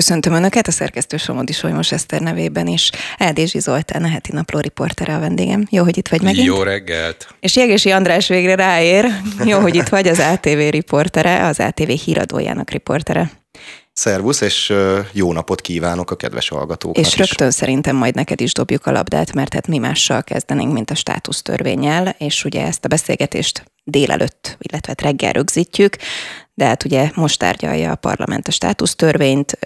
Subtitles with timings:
[0.00, 2.90] Köszöntöm Önöket, a szerkesztő Somodi Solymos Eszter nevében is.
[3.18, 5.66] Eldézsi Zoltán, a heti napló riportere a vendégem.
[5.70, 6.46] Jó, hogy itt vagy megint.
[6.46, 7.34] Jó reggelt.
[7.40, 9.06] És Jegési András végre ráér.
[9.44, 13.30] Jó, hogy itt vagy, az ATV riportere, az ATV híradójának riportere.
[13.92, 14.72] Szervusz, és
[15.12, 17.54] jó napot kívánok a kedves hallgatóknak És rögtön is.
[17.54, 22.14] szerintem majd neked is dobjuk a labdát, mert hát mi mással kezdenénk, mint a státusztörvényel,
[22.18, 25.96] és ugye ezt a beszélgetést délelőtt, illetve hát reggel rögzítjük,
[26.60, 29.58] de hát ugye most tárgyalja a parlament a státusztörvényt,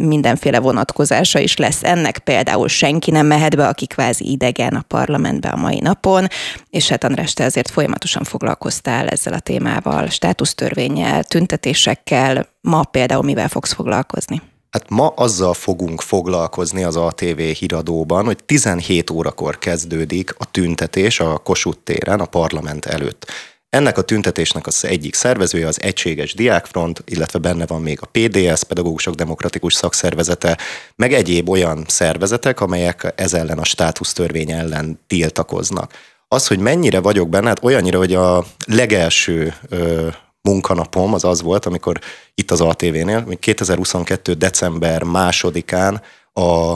[0.00, 5.48] mindenféle vonatkozása is lesz ennek, például senki nem mehet be, aki kvázi idegen a parlamentbe
[5.48, 6.26] a mai napon,
[6.70, 13.48] és hát András, te azért folyamatosan foglalkoztál ezzel a témával, státusztörvényel, tüntetésekkel, ma például mivel
[13.48, 14.42] fogsz foglalkozni?
[14.70, 21.38] Hát ma azzal fogunk foglalkozni az ATV híradóban, hogy 17 órakor kezdődik a tüntetés a
[21.38, 23.26] Kossuth téren, a parlament előtt.
[23.70, 28.64] Ennek a tüntetésnek az egyik szervezője az Egységes Diákfront, illetve benne van még a PDS,
[28.64, 30.58] Pedagógusok Demokratikus Szakszervezete,
[30.96, 35.92] meg egyéb olyan szervezetek, amelyek ez ellen a státusztörvény ellen tiltakoznak.
[36.28, 40.08] Az, hogy mennyire vagyok benne, hát olyannyira, hogy a legelső ö,
[40.42, 41.98] munkanapom az az volt, amikor
[42.34, 44.32] itt az ATV-nél, 2022.
[44.32, 46.74] december másodikán a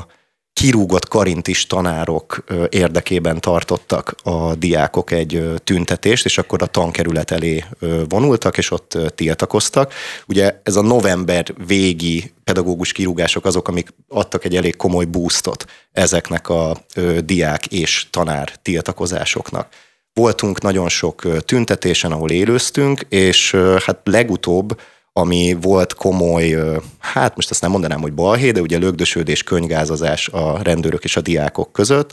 [0.52, 7.64] kirúgott karintis tanárok érdekében tartottak a diákok egy tüntetést, és akkor a tankerület elé
[8.08, 9.92] vonultak, és ott tiltakoztak.
[10.26, 16.48] Ugye ez a november végi pedagógus kirúgások azok, amik adtak egy elég komoly boostot ezeknek
[16.48, 16.76] a
[17.24, 19.68] diák és tanár tiltakozásoknak.
[20.14, 24.80] Voltunk nagyon sok tüntetésen, ahol élőztünk, és hát legutóbb
[25.12, 26.56] ami volt komoly,
[26.98, 31.20] hát most azt nem mondanám, hogy balhé, de ugye lögdösődés, könygázazás a rendőrök és a
[31.20, 32.12] diákok között,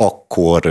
[0.00, 0.62] akkor,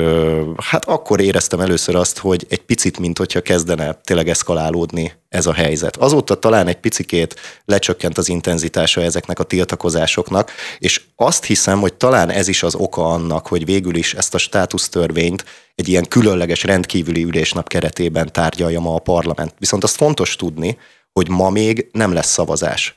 [0.64, 5.54] hát akkor éreztem először azt, hogy egy picit, mint hogyha kezdene tényleg eszkalálódni ez a
[5.54, 5.98] helyzet.
[5.98, 12.30] Azóta talán egy picikét lecsökkent az intenzitása ezeknek a tiltakozásoknak, és azt hiszem, hogy talán
[12.30, 15.46] ez is az oka annak, hogy végül is ezt a státusztörvényt
[15.76, 19.54] egy ilyen különleges rendkívüli ülésnap keretében tárgyalja ma a parlament.
[19.60, 20.78] Viszont azt fontos tudni,
[21.18, 22.94] hogy ma még nem lesz szavazás.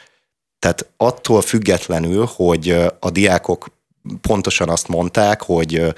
[0.59, 3.67] Tehát attól függetlenül, hogy a diákok
[4.21, 5.95] pontosan azt mondták, hogy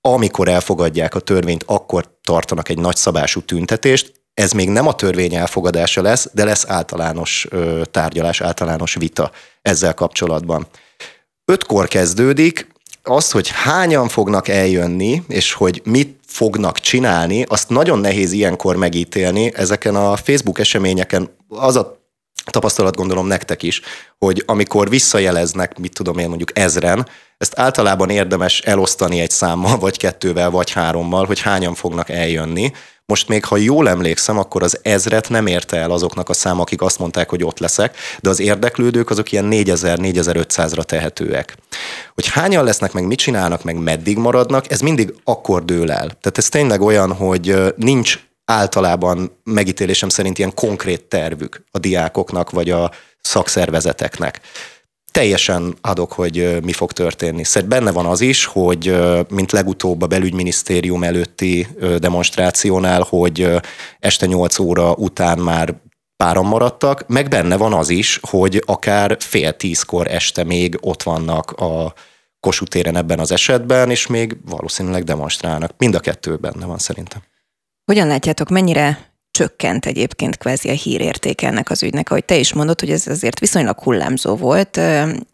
[0.00, 6.02] amikor elfogadják a törvényt, akkor tartanak egy nagyszabású tüntetést, ez még nem a törvény elfogadása
[6.02, 7.48] lesz, de lesz általános
[7.90, 9.30] tárgyalás, általános vita
[9.62, 10.66] ezzel kapcsolatban.
[11.44, 12.68] Ötkor kezdődik,
[13.02, 19.52] az, hogy hányan fognak eljönni, és hogy mit fognak csinálni, azt nagyon nehéz ilyenkor megítélni.
[19.54, 21.98] Ezeken a Facebook eseményeken az a
[22.50, 23.80] tapasztalat gondolom nektek is,
[24.18, 29.96] hogy amikor visszajeleznek, mit tudom én mondjuk ezren, ezt általában érdemes elosztani egy számmal, vagy
[29.96, 32.72] kettővel, vagy hárommal, hogy hányan fognak eljönni,
[33.10, 36.82] most még, ha jól emlékszem, akkor az ezret nem érte el azoknak a szám, akik
[36.82, 41.56] azt mondták, hogy ott leszek, de az érdeklődők azok ilyen 4000-4500-ra tehetőek.
[42.14, 46.06] Hogy hányan lesznek, meg mit csinálnak, meg meddig maradnak, ez mindig akkor dől el.
[46.06, 48.18] Tehát ez tényleg olyan, hogy nincs
[48.50, 52.90] általában megítélésem szerint ilyen konkrét tervük a diákoknak, vagy a
[53.20, 54.40] szakszervezeteknek
[55.10, 57.44] teljesen adok, hogy mi fog történni.
[57.44, 58.96] Szerintem benne van az is, hogy
[59.28, 61.66] mint legutóbb a belügyminisztérium előtti
[61.98, 63.48] demonstrációnál, hogy
[63.98, 65.74] este 8 óra után már
[66.16, 71.50] páran maradtak, meg benne van az is, hogy akár fél tízkor este még ott vannak
[71.50, 71.94] a
[72.40, 75.74] Kossuth téren ebben az esetben, és még valószínűleg demonstrálnak.
[75.78, 77.22] Mind a kettő benne van szerintem.
[77.90, 78.98] Hogyan látjátok, mennyire
[79.30, 82.10] csökkent egyébként kvázi a hírérték ennek az ügynek.
[82.10, 84.80] Ahogy te is mondod, hogy ez azért viszonylag hullámzó volt,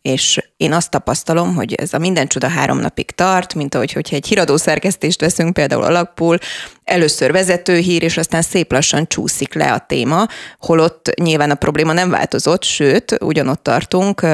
[0.02, 4.16] és én azt tapasztalom, hogy ez a minden csoda három napig tart, mint ahogy hogyha
[4.16, 6.38] egy híradó szerkesztést veszünk például alakpul,
[6.84, 10.26] először vezető hír, és aztán szép lassan csúszik le a téma,
[10.58, 14.26] holott nyilván a probléma nem változott, sőt, ugyanott tartunk,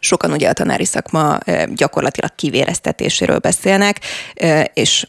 [0.00, 1.38] Sokan ugye a tanári szakma
[1.74, 4.00] gyakorlatilag kivéreztetéséről beszélnek,
[4.74, 5.06] és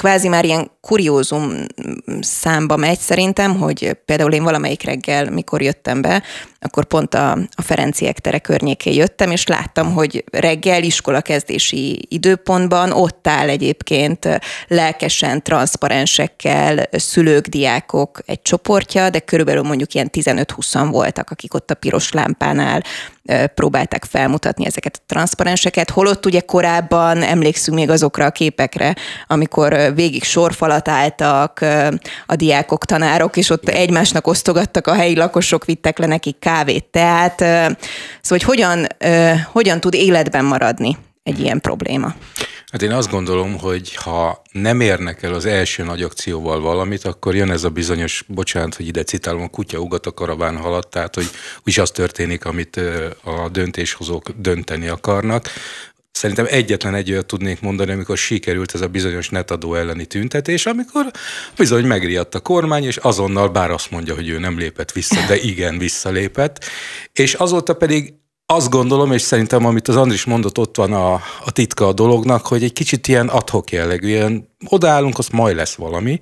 [0.00, 1.52] kvázi már ilyen kuriózum
[2.20, 6.22] számba megy szerintem, hogy például én valamelyik reggel, mikor jöttem be,
[6.60, 12.92] akkor pont a, a Ferenciek tere környékén jöttem, és láttam, hogy reggel iskola kezdési időpontban
[12.92, 14.28] ott áll egyébként
[14.68, 21.74] lelkesen, transzparensekkel szülők, diákok egy csoportja, de körülbelül mondjuk ilyen 15-20 voltak, akik ott a
[21.74, 22.82] piros lámpánál
[23.54, 28.96] próbálták felmutatni ezeket a transzparenseket, holott ugye korábban emlékszünk még azokra a képekre,
[29.26, 30.24] amikor végig
[30.70, 31.60] sorfalat álltak
[32.26, 37.38] a diákok, tanárok, és ott egymásnak osztogattak a helyi lakosok, vittek le nekik kávét, tehát
[37.38, 37.78] szóval
[38.22, 38.86] hogy hogyan,
[39.44, 42.14] hogyan tud életben maradni egy ilyen probléma?
[42.72, 47.34] Hát én azt gondolom, hogy ha nem érnek el az első nagy akcióval valamit, akkor
[47.34, 51.14] jön ez a bizonyos, bocsánat, hogy ide citálom, a kutya ugat a karaván halad, tehát
[51.14, 51.30] hogy
[51.64, 52.80] is az történik, amit
[53.24, 55.48] a döntéshozók dönteni akarnak.
[56.12, 61.10] Szerintem egyetlen egy olyat tudnék mondani, amikor sikerült ez a bizonyos netadó elleni tüntetés, amikor
[61.56, 65.36] bizony megriadt a kormány, és azonnal, bár azt mondja, hogy ő nem lépett vissza, de
[65.52, 66.64] igen, visszalépett.
[67.12, 68.14] És azóta pedig
[68.52, 71.12] azt gondolom, és szerintem amit az Andris mondott, ott van a,
[71.44, 75.74] a titka a dolognak, hogy egy kicsit ilyen adhok jellegű, ilyen odaállunk, az majd lesz
[75.74, 76.20] valami.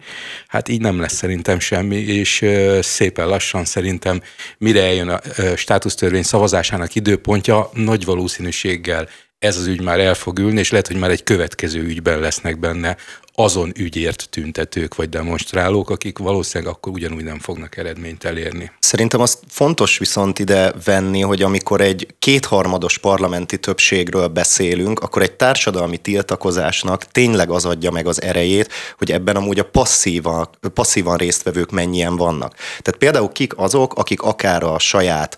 [0.48, 2.44] Hát így nem lesz szerintem semmi, és
[2.80, 4.22] szépen lassan szerintem
[4.58, 5.20] mire eljön a
[5.56, 9.08] státusztörvény szavazásának időpontja, nagy valószínűséggel
[9.38, 12.58] ez az ügy már el fog ülni, és lehet, hogy már egy következő ügyben lesznek
[12.58, 12.96] benne
[13.34, 18.70] azon ügyért tüntetők vagy demonstrálók, akik valószínűleg akkor ugyanúgy nem fognak eredményt elérni.
[18.78, 25.32] Szerintem azt fontos viszont ide venni, hogy amikor egy kétharmados parlamenti többségről beszélünk, akkor egy
[25.32, 31.70] társadalmi tiltakozásnak tényleg az adja meg az erejét, hogy ebben amúgy a passzívan, passzívan résztvevők
[31.70, 32.54] mennyien vannak.
[32.54, 35.36] Tehát például kik azok, akik akár a saját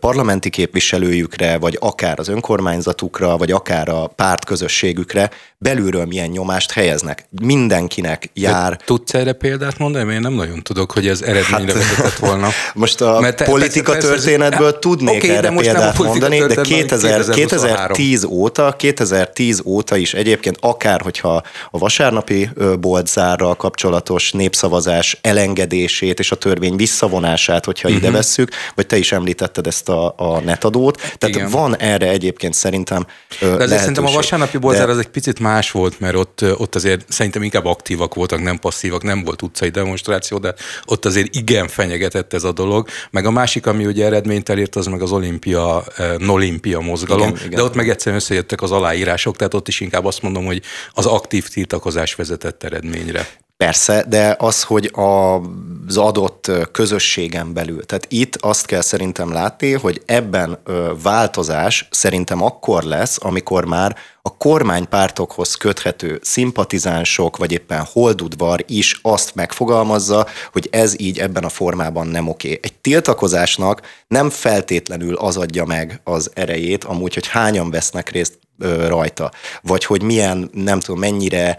[0.00, 5.30] parlamenti képviselőjükre, vagy akár az önkormányzatukra, vagy akár a pártközösségükre
[5.62, 7.26] belülről milyen nyomást helyeznek.
[7.42, 8.70] Mindenkinek jár.
[8.70, 10.14] De tudsz erre példát mondani?
[10.14, 12.48] Én nem nagyon tudok, hogy ez eredményre hát, vezetett volna.
[12.74, 17.24] Most a Mert politika persze, történetből persze, tudnék okay, erre de példát mondani, de 2000,
[17.28, 26.30] 2010 óta, 2010 óta is egyébként akár, hogyha a vasárnapi boltzárral kapcsolatos népszavazás elengedését és
[26.30, 28.02] a törvény visszavonását, hogyha uh-huh.
[28.02, 28.20] ide mhm.
[28.20, 31.50] vesszük, vagy te is említetted említetted ezt a, a netadót, tehát Igen.
[31.50, 33.06] van erre egyébként szerintem
[33.40, 34.92] De azért szerintem a vasárnapi bolzár de...
[34.92, 39.02] az egy picit más volt, mert ott, ott azért szerintem inkább aktívak voltak, nem passzívak,
[39.02, 40.54] nem volt utcai demonstráció, de
[40.84, 42.88] ott azért igen fenyegetett ez a dolog.
[43.10, 45.84] Meg a másik, ami ugye eredményt elért, az meg az olimpia,
[46.18, 47.50] nolimpia mozgalom, igen, igen.
[47.50, 50.62] de ott meg egyszerűen összejöttek az aláírások, tehát ott is inkább azt mondom, hogy
[50.92, 53.26] az aktív tiltakozás vezetett eredményre.
[53.62, 60.02] Persze, de az, hogy az adott közösségen belül, tehát itt azt kell szerintem látni, hogy
[60.06, 60.58] ebben
[61.02, 69.34] változás szerintem akkor lesz, amikor már a kormánypártokhoz köthető szimpatizánsok, vagy éppen holdudvar is azt
[69.34, 72.58] megfogalmazza, hogy ez így ebben a formában nem oké.
[72.62, 78.38] Egy tiltakozásnak nem feltétlenül az adja meg az erejét, amúgy, hogy hányan vesznek részt
[78.86, 79.30] rajta,
[79.62, 81.58] vagy hogy milyen, nem tudom, mennyire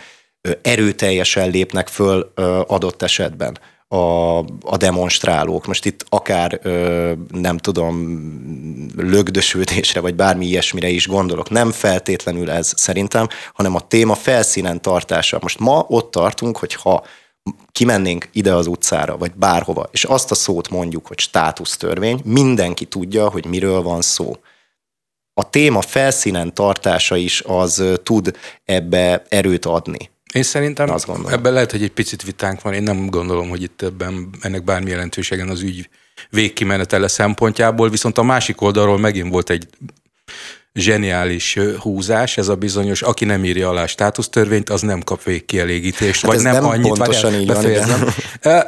[0.61, 2.31] erőteljesen lépnek föl
[2.67, 3.57] adott esetben
[3.87, 5.67] a, a demonstrálók.
[5.67, 6.59] Most itt akár
[7.31, 8.17] nem tudom,
[8.97, 11.49] lögdösülésre, vagy bármi ilyesmire is gondolok.
[11.49, 15.39] Nem feltétlenül ez szerintem, hanem a téma felszínen tartása.
[15.41, 17.03] Most ma ott tartunk, hogy ha
[17.71, 23.29] kimennénk ide az utcára, vagy bárhova, és azt a szót mondjuk, hogy státusztörvény, mindenki tudja,
[23.29, 24.37] hogy miről van szó.
[25.33, 30.11] A téma felszínen tartása is az tud ebbe erőt adni.
[30.33, 31.31] Én szerintem azt gondolom.
[31.31, 32.73] ebben lehet, hogy egy picit vitánk van.
[32.73, 35.89] Én nem gondolom, hogy itt ebben ennek bármi jelentőségen az ügy
[36.29, 39.67] végkimenetele szempontjából, viszont a másik oldalról megint volt egy
[40.73, 46.31] zseniális húzás, ez a bizonyos, aki nem írja alá státusztörvényt, az nem kap végkielégítést, hát
[46.33, 48.13] vagy nem, nem annyit, pontosan így van,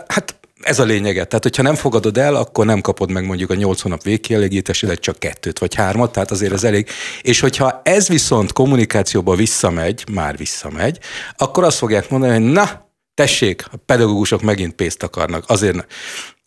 [0.07, 0.35] Hát
[0.65, 1.23] ez a lényege.
[1.23, 5.19] Tehát, hogyha nem fogadod el, akkor nem kapod meg mondjuk a nyolc hónap végkielégítésedet, csak
[5.19, 6.89] kettőt vagy hármat, tehát azért ez elég.
[7.21, 11.00] És hogyha ez viszont kommunikációba visszamegy, már visszamegy,
[11.38, 15.44] akkor azt fogják mondani, hogy na, tessék, a pedagógusok megint pénzt akarnak.
[15.47, 15.85] Azért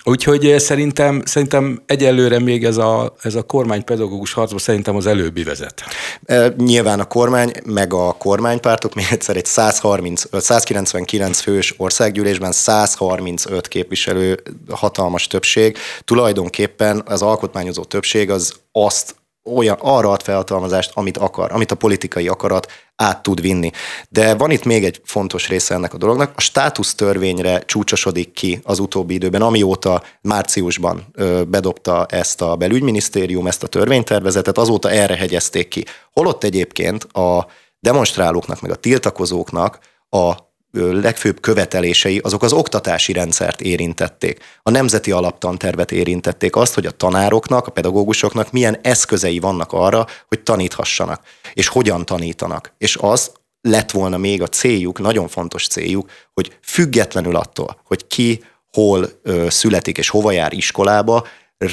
[0.08, 5.42] Úgyhogy eh, szerintem, szerintem egyelőre még ez a, ez a kormánypedagógus harcban szerintem az előbbi
[5.42, 5.82] vezet.
[6.24, 13.68] E, nyilván a kormány, meg a kormánypártok még egyszer egy 130, 199 fős országgyűlésben 135
[13.68, 15.76] képviselő hatalmas többség.
[16.04, 19.14] Tulajdonképpen az alkotmányozó többség az azt
[19.44, 23.70] olyan, arra ad felhatalmazást, amit akar, amit a politikai akarat át tud vinni.
[24.08, 26.32] De van itt még egy fontos része ennek a dolognak.
[26.36, 31.06] A státusztörvényre csúcsosodik ki az utóbbi időben, amióta márciusban
[31.48, 35.84] bedobta ezt a belügyminisztérium, ezt a törvénytervezetet, azóta erre hegyezték ki.
[36.12, 37.46] Holott egyébként a
[37.80, 39.78] demonstrálóknak, meg a tiltakozóknak
[40.08, 44.44] a legfőbb követelései azok az oktatási rendszert érintették.
[44.62, 50.40] A nemzeti alaptantervet érintették azt, hogy a tanároknak, a pedagógusoknak milyen eszközei vannak arra, hogy
[50.40, 51.22] taníthassanak,
[51.52, 52.72] és hogyan tanítanak.
[52.78, 58.44] És az lett volna még a céljuk, nagyon fontos céljuk, hogy függetlenül attól, hogy ki
[58.72, 61.26] hol ö, születik és hova jár iskolába,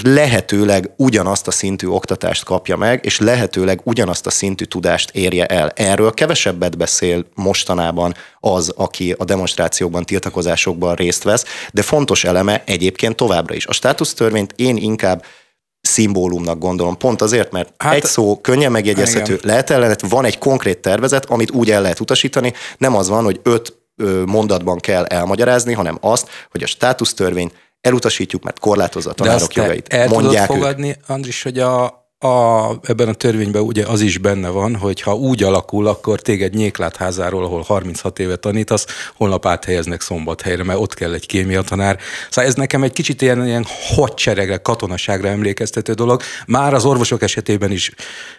[0.04, 5.70] lehetőleg ugyanazt a szintű oktatást kapja meg, és lehetőleg ugyanazt a szintű tudást érje el.
[5.70, 13.16] Erről kevesebbet beszél mostanában az, aki a demonstrációkban, tiltakozásokban részt vesz, de fontos eleme egyébként
[13.16, 13.66] továbbra is.
[13.66, 15.26] A státusztörvényt én inkább
[15.82, 16.98] szimbólumnak gondolom.
[16.98, 19.48] Pont azért, mert hát, egy szó könnyen megjegyezhető, igen.
[19.48, 23.40] lehet ellenet, van egy konkrét tervezet, amit úgy el lehet utasítani, nem az van, hogy
[23.44, 23.78] öt
[24.26, 27.54] mondatban kell elmagyarázni, hanem azt, hogy a státusztörvényt
[27.86, 29.94] elutasítjuk, mert korlátozza a tanárok De jogait.
[29.94, 31.10] El Mondják tudod fogadni, ők.
[31.10, 31.84] Andris, hogy a,
[32.20, 36.54] a, ebben a törvényben ugye az is benne van, hogy ha úgy alakul, akkor téged
[36.54, 42.00] nyéklátházáról, ahol 36 éve tanítasz, holnap áthelyeznek szombathelyre, mert ott kell egy kémia tanár.
[42.30, 43.66] Szóval ez nekem egy kicsit ilyen, ilyen
[43.96, 46.22] hadseregre, katonaságra emlékeztető dolog.
[46.46, 47.92] Már az orvosok esetében is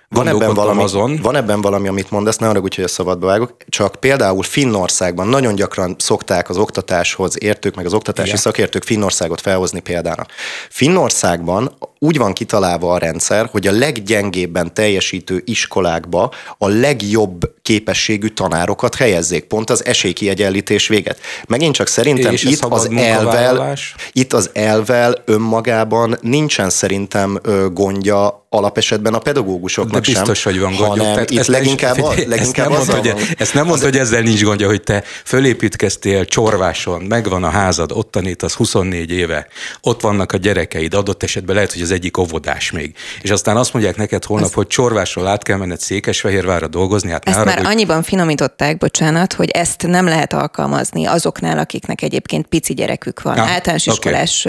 [0.09, 1.19] van ebben, valami, azon.
[1.23, 5.55] van ebben valami, amit mondasz, ne arra hogy a szabadba vágok, csak például Finnországban nagyon
[5.55, 8.41] gyakran szokták az oktatáshoz értők, meg az oktatási Igen.
[8.41, 10.31] szakértők Finnországot felhozni példának.
[10.71, 18.95] Finnországban úgy van kitalálva a rendszer, hogy a leggyengébben teljesítő iskolákba a legjobb képességű tanárokat
[18.95, 21.19] helyezzék, pont az esélykiegyenlítés véget.
[21.49, 23.77] Megint csak szerintem És itt az elvel,
[24.13, 27.41] itt az elvel önmagában nincsen szerintem
[27.73, 30.87] gondja alapesetben a pedagógusoknak De biztos, sem, hogy van gondja.
[30.87, 33.97] Hanem Tehát itt ezt leginkább, a, leginkább ezt nem mondta, hogy, ezt nem mondta, hogy
[33.97, 39.47] ezzel nincs gondja, hogy te fölépítkeztél Csorváson, megvan a házad, ott tanítasz 24 éve,
[39.81, 42.95] ott vannak a gyerekeid, adott esetben lehet, hogy az egyik óvodás még.
[43.23, 44.55] És aztán azt mondják neked holnap, ezt...
[44.55, 47.11] hogy Csorvásról át kell menned Székesfehérvárra dolgozni.
[47.11, 47.67] Hát ezt arra, már hogy...
[47.67, 53.39] annyiban finomították, bocsánat, hogy ezt nem lehet alkalmazni azoknál, akiknek egyébként pici gyerekük van.
[53.39, 53.95] Ah, Általános okay.
[53.95, 54.47] iskolás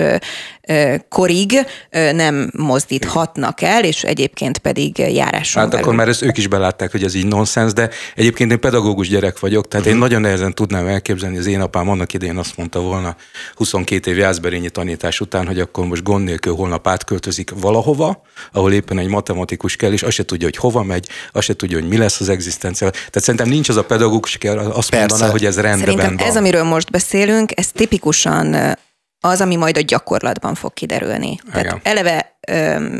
[1.09, 1.65] korig
[2.11, 5.85] nem mozdíthatnak el, és egyébként pedig járáson Hát belül.
[5.85, 9.39] akkor már ezt ők is belátták, hogy ez így nonsens, de egyébként én pedagógus gyerek
[9.39, 10.01] vagyok, tehát uh-huh.
[10.01, 10.13] én mhm.
[10.13, 13.15] nagyon nehezen tudnám elképzelni, az én apám annak idején azt mondta volna
[13.55, 18.21] 22 év jászberényi tanítás után, hogy akkor most gond nélkül holnap átköltözik valahova,
[18.51, 21.79] ahol éppen egy matematikus kell, és azt se tudja, hogy hova megy, azt se tudja,
[21.79, 22.89] hogy mi lesz az egzisztencia.
[22.89, 24.97] Tehát szerintem nincs az a pedagógus, aki azt Persze.
[24.97, 26.27] mondaná, hogy ez rendben Szerintem van.
[26.27, 28.77] ez, amiről most beszélünk, ez tipikusan
[29.21, 31.39] az, ami majd a gyakorlatban fog kiderülni.
[31.47, 31.63] Igen.
[31.63, 32.99] Tehát eleve öm,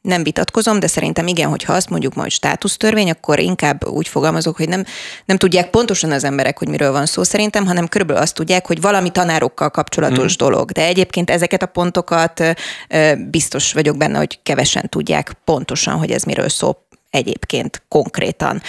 [0.00, 4.68] nem vitatkozom, de szerintem igen, hogyha azt mondjuk majd státusztörvény, akkor inkább úgy fogalmazok, hogy
[4.68, 4.84] nem,
[5.24, 8.80] nem tudják pontosan az emberek, hogy miről van szó szerintem, hanem körülbelül azt tudják, hogy
[8.80, 10.46] valami tanárokkal kapcsolatos mm.
[10.46, 10.70] dolog.
[10.70, 12.42] De egyébként ezeket a pontokat
[12.88, 18.62] ö, biztos vagyok benne, hogy kevesen tudják pontosan, hogy ez miről szól egyébként konkrétan.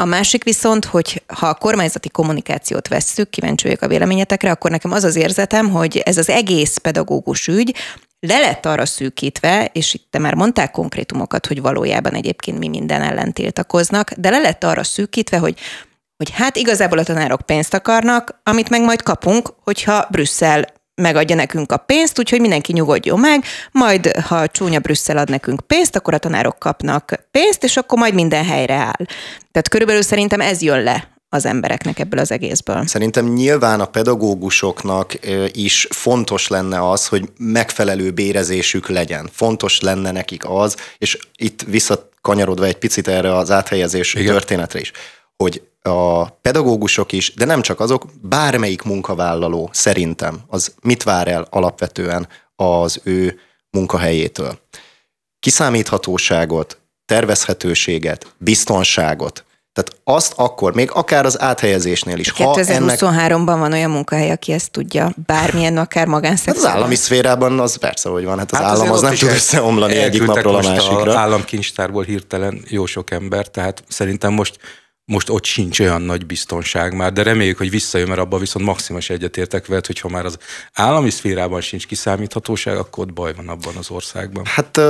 [0.00, 4.92] A másik viszont, hogy ha a kormányzati kommunikációt vesszük, kíváncsi vagyok a véleményetekre, akkor nekem
[4.92, 7.74] az az érzetem, hogy ez az egész pedagógus ügy
[8.20, 13.02] le lett arra szűkítve, és itt te már mondták konkrétumokat, hogy valójában egyébként mi minden
[13.02, 15.58] ellen tiltakoznak, de le lett arra szűkítve, hogy
[16.16, 20.64] hogy hát igazából a tanárok pénzt akarnak, amit meg majd kapunk, hogyha Brüsszel
[20.98, 25.96] megadja nekünk a pénzt, úgyhogy mindenki nyugodjon meg, majd ha csúnya Brüsszel ad nekünk pénzt,
[25.96, 29.06] akkor a tanárok kapnak pénzt, és akkor majd minden helyre áll.
[29.52, 32.86] Tehát körülbelül szerintem ez jön le az embereknek ebből az egészből.
[32.86, 35.12] Szerintem nyilván a pedagógusoknak
[35.52, 39.28] is fontos lenne az, hogy megfelelő bérezésük legyen.
[39.32, 44.26] Fontos lenne nekik az, és itt visszakanyarodva egy picit erre az áthelyezés Igen.
[44.32, 44.92] történetre is,
[45.36, 51.46] hogy a pedagógusok is, de nem csak azok, bármelyik munkavállaló szerintem az mit vár el
[51.50, 53.38] alapvetően az ő
[53.70, 54.58] munkahelyétől.
[55.38, 59.44] Kiszámíthatóságot, tervezhetőséget, biztonságot,
[59.78, 62.32] tehát azt akkor, még akár az áthelyezésnél is.
[62.36, 63.44] 2023-ban ennek...
[63.44, 66.64] van olyan munkahely, aki ezt tudja, bármilyen, akár magánszektorban.
[66.64, 68.38] Hát az állami szférában az persze, hogy van.
[68.38, 71.10] Hát az hát állam az nem tud összeomlani egyik napról a másikra.
[71.10, 74.58] Az államkincstárból hirtelen jó sok ember, tehát szerintem most
[75.08, 79.10] most ott sincs olyan nagy biztonság már, de reméljük, hogy visszajön, mert abban viszont maximális
[79.10, 80.38] egyetértek veled, hogy ha már az
[80.72, 84.44] állami szférában sincs kiszámíthatóság, akkor ott baj van abban az országban.
[84.44, 84.80] Hát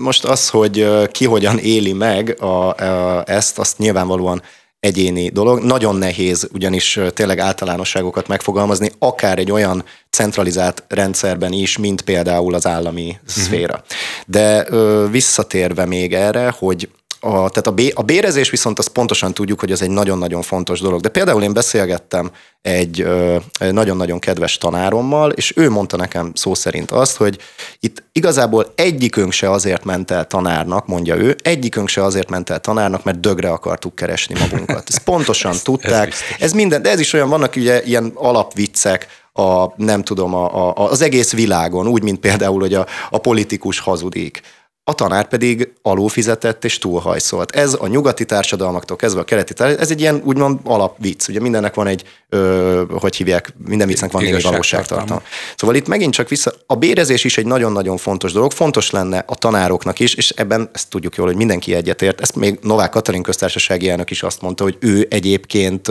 [0.00, 4.42] most az, hogy ki hogyan éli meg a, a, ezt, azt nyilvánvalóan
[4.80, 5.62] egyéni dolog.
[5.62, 12.66] Nagyon nehéz ugyanis tényleg általánosságokat megfogalmazni, akár egy olyan centralizált rendszerben is, mint például az
[12.66, 13.20] állami uh-huh.
[13.26, 13.82] szféra.
[14.26, 16.88] De ö, visszatérve még erre, hogy
[17.20, 20.80] a, tehát a, bé, a bérezés viszont azt pontosan tudjuk, hogy ez egy nagyon-nagyon fontos
[20.80, 21.00] dolog.
[21.00, 22.30] De például én beszélgettem
[22.62, 23.36] egy ö,
[23.70, 27.38] nagyon-nagyon kedves tanárommal, és ő mondta nekem szó szerint azt, hogy
[27.80, 32.60] itt igazából egyikünk se azért ment el tanárnak, mondja ő, egyikünk se azért ment el
[32.60, 34.88] tanárnak, mert dögre akartuk keresni magunkat.
[34.88, 36.08] Ezt pontosan ez, tudták.
[36.08, 40.68] Ez, ez minden, de ez is olyan, vannak ugye ilyen alapviccek, a, nem tudom, a,
[40.68, 44.42] a, az egész világon, úgy, mint például, hogy a, a politikus hazudik
[44.90, 47.50] a tanár pedig alulfizetett és túlhajszolt.
[47.50, 51.28] Ez a nyugati társadalmaktól kezdve a keleti társadalmak, ez egy ilyen úgymond alapvicc.
[51.28, 55.22] Ugye mindennek van egy, ö, hogy hívják, minden viccnek van némi valóságtartalma.
[55.56, 59.34] Szóval itt megint csak vissza, a bérezés is egy nagyon-nagyon fontos dolog, fontos lenne a
[59.34, 62.20] tanároknak is, és ebben ezt tudjuk jól, hogy mindenki egyetért.
[62.20, 65.88] Ezt még Novák Katalin köztársasági elnök is azt mondta, hogy ő egyébként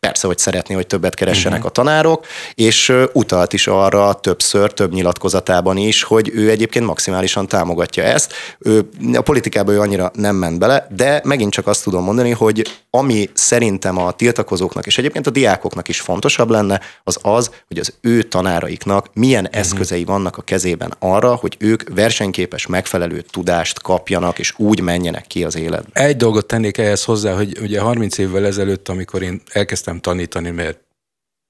[0.00, 1.66] persze, hogy szeretné, hogy többet keressenek uh-huh.
[1.66, 8.02] a tanárok, és utalt is arra többször, több nyilatkozatában is, hogy ő egyébként maximálisan támogatja
[8.02, 8.32] ezt, ezt.
[8.58, 12.68] Ő, a politikába ő annyira nem ment bele, de megint csak azt tudom mondani, hogy
[12.90, 17.94] ami szerintem a tiltakozóknak és egyébként a diákoknak is fontosabb lenne, az az, hogy az
[18.00, 19.60] ő tanáraiknak milyen uh-huh.
[19.60, 25.44] eszközei vannak a kezében arra, hogy ők versenyképes, megfelelő tudást kapjanak, és úgy menjenek ki
[25.44, 26.00] az életbe.
[26.04, 30.78] Egy dolgot tennék ehhez hozzá, hogy ugye 30 évvel ezelőtt, amikor én elkezdtem tanítani, mert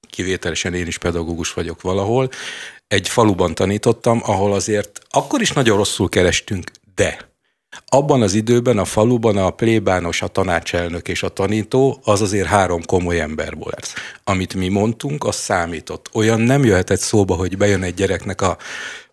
[0.09, 2.29] kivételesen én is pedagógus vagyok valahol,
[2.87, 7.34] egy faluban tanítottam, ahol azért akkor is nagyon rosszul kerestünk, de
[7.85, 12.85] abban az időben a faluban a plébános, a tanácselnök és a tanító az azért három
[12.85, 13.93] komoly ember volt.
[14.23, 16.09] Amit mi mondtunk, az számított.
[16.13, 18.57] Olyan nem jöhetett szóba, hogy bejön egy gyereknek a,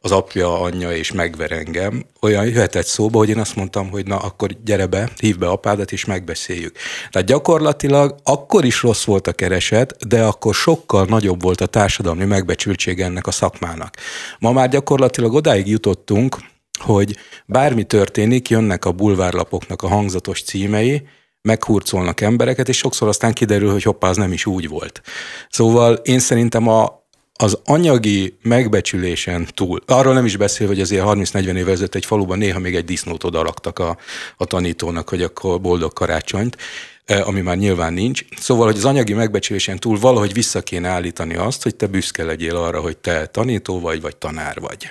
[0.01, 2.05] az apja, anyja és megver engem.
[2.21, 5.93] Olyan jöhetett szóba, hogy én azt mondtam, hogy na akkor gyere be, hív be apádat
[5.93, 6.77] és megbeszéljük.
[7.11, 12.25] Tehát gyakorlatilag akkor is rossz volt a kereset, de akkor sokkal nagyobb volt a társadalmi
[12.25, 13.97] megbecsültség ennek a szakmának.
[14.39, 16.37] Ma már gyakorlatilag odáig jutottunk,
[16.83, 21.03] hogy bármi történik, jönnek a bulvárlapoknak a hangzatos címei,
[21.43, 25.03] meghurcolnak embereket, és sokszor aztán kiderül, hogy hoppá, az nem is úgy volt.
[25.51, 27.03] Szóval én szerintem a,
[27.35, 32.39] az anyagi megbecsülésen túl, arról nem is beszél, hogy azért 30-40 évvel ezelőtt egy faluban
[32.39, 33.97] néha még egy disznót odaraktak a,
[34.37, 36.57] a tanítónak, hogy akkor boldog karácsonyt,
[37.05, 38.25] eh, ami már nyilván nincs.
[38.39, 42.57] Szóval, hogy az anyagi megbecsülésen túl valahogy vissza kéne állítani azt, hogy te büszke legyél
[42.57, 44.89] arra, hogy te tanító vagy, vagy tanár vagy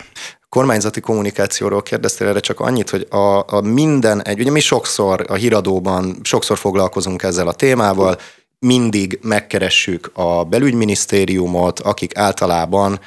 [0.56, 5.34] kormányzati kommunikációról kérdeztél erre csak annyit, hogy a, a minden egy, ugye mi sokszor a
[5.34, 8.18] híradóban, sokszor foglalkozunk ezzel a témával,
[8.60, 13.00] mindig megkeressük a belügyminisztériumot, akik általában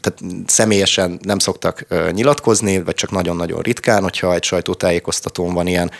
[0.00, 5.90] tehát személyesen nem szoktak nyilatkozni, vagy csak nagyon-nagyon ritkán, hogyha egy sajtótájékoztatón van ilyen.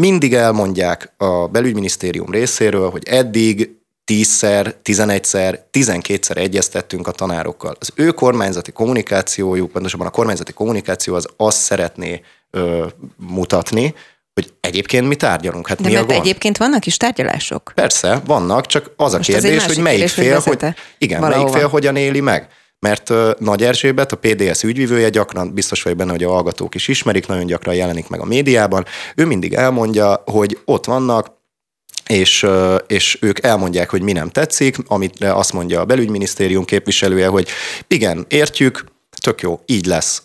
[0.00, 3.79] Mindig elmondják a belügyminisztérium részéről, hogy eddig
[4.10, 7.76] tízszer, tizenegyszer, tizenkétszer egyeztettünk a tanárokkal.
[7.80, 12.86] Az ő kormányzati kommunikációjuk, pontosabban a kormányzati kommunikáció az azt szeretné ö,
[13.16, 13.94] mutatni,
[14.34, 15.68] hogy egyébként mi tárgyalunk.
[15.68, 16.20] Hát De mi mert a gond?
[16.20, 17.72] egyébként vannak is tárgyalások.
[17.74, 21.44] Persze, vannak, csak az Most a egy kérdés, hogy melyik kérdés, fél, hogy igen, valahova.
[21.44, 22.48] melyik fél hogyan éli meg.
[22.78, 26.88] Mert uh, Nagy Erzsébet, a PDS ügyvivője, gyakran biztos vagyok benne, hogy a hallgatók is
[26.88, 28.84] ismerik, nagyon gyakran jelenik meg a médiában.
[29.14, 31.38] Ő mindig elmondja, hogy ott vannak
[32.10, 32.46] és,
[32.86, 37.48] és ők elmondják, hogy mi nem tetszik, amit azt mondja a belügyminisztérium képviselője, hogy
[37.86, 38.84] igen, értjük,
[39.22, 40.22] tök jó, így lesz.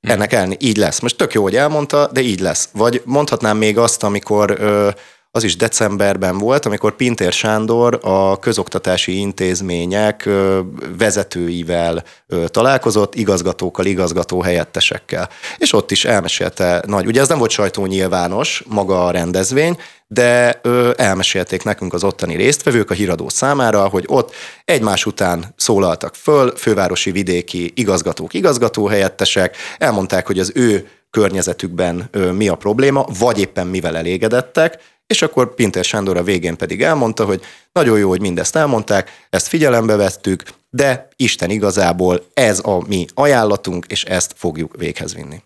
[0.00, 1.00] Ennek elni, így lesz.
[1.00, 2.68] Most tök jó, hogy elmondta, de így lesz.
[2.72, 4.60] Vagy mondhatnám még azt, amikor
[5.30, 10.28] az is decemberben volt, amikor Pintér Sándor a közoktatási intézmények
[10.98, 12.04] vezetőivel
[12.46, 15.28] találkozott, igazgatókkal, igazgató helyettesekkel.
[15.58, 20.60] És ott is elmesélte nagy, ugye ez nem volt sajtó nyilvános, maga a rendezvény, de
[20.62, 26.56] ö, elmesélték nekünk az ottani résztvevők a híradó számára, hogy ott egymás után szólaltak föl,
[26.56, 33.66] fővárosi vidéki igazgatók, igazgatóhelyettesek, elmondták, hogy az ő környezetükben ö, mi a probléma, vagy éppen
[33.66, 37.42] mivel elégedettek, és akkor Pinter Sándor a végén pedig elmondta, hogy
[37.72, 43.86] nagyon jó, hogy mindezt elmondták, ezt figyelembe vettük, de Isten igazából ez a mi ajánlatunk,
[43.88, 45.42] és ezt fogjuk véghez vinni.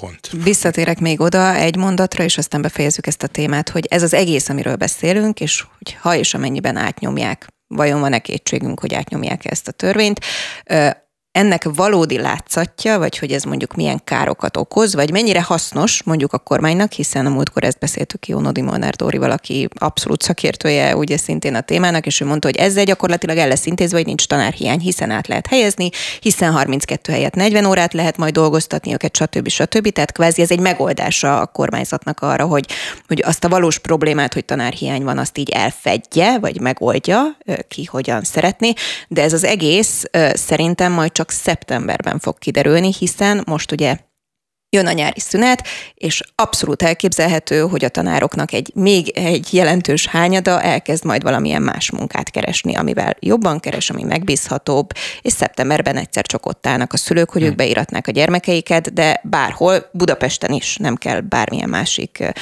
[0.00, 0.30] Pont.
[0.44, 4.48] Visszatérek még oda egy mondatra, és aztán befejezzük ezt a témát, hogy ez az egész,
[4.48, 9.72] amiről beszélünk, és hogy ha és amennyiben átnyomják, vajon van-e kétségünk, hogy átnyomják ezt a
[9.72, 10.20] törvényt,
[11.38, 16.38] ennek valódi látszatja, vagy hogy ez mondjuk milyen károkat okoz, vagy mennyire hasznos mondjuk a
[16.38, 21.54] kormánynak, hiszen a múltkor ezt beszéltük ki Nodi Molnár Dórival, aki abszolút szakértője ugye szintén
[21.54, 25.10] a témának, és ő mondta, hogy ezzel gyakorlatilag el lesz intézve, hogy nincs tanárhiány, hiszen
[25.10, 25.88] át lehet helyezni,
[26.20, 29.48] hiszen 32 helyet 40 órát lehet majd dolgoztatni őket, stb.
[29.48, 29.88] stb.
[29.88, 32.66] Tehát kvázi ez egy megoldása a kormányzatnak arra, hogy,
[33.06, 37.36] hogy azt a valós problémát, hogy tanárhiány van, azt így elfedje, vagy megoldja,
[37.68, 38.72] ki hogyan szeretné,
[39.08, 43.96] de ez az egész szerintem majd csak szeptemberben fog kiderülni, hiszen most ugye
[44.70, 50.62] jön a nyári szünet, és abszolút elképzelhető, hogy a tanároknak egy még egy jelentős hányada
[50.62, 56.46] elkezd majd valamilyen más munkát keresni, amivel jobban keres, ami megbízhatóbb, és szeptemberben egyszer csak
[56.46, 61.20] ott állnak a szülők, hogy ők beíratnák a gyermekeiket, de bárhol, Budapesten is nem kell
[61.20, 62.32] bármilyen másik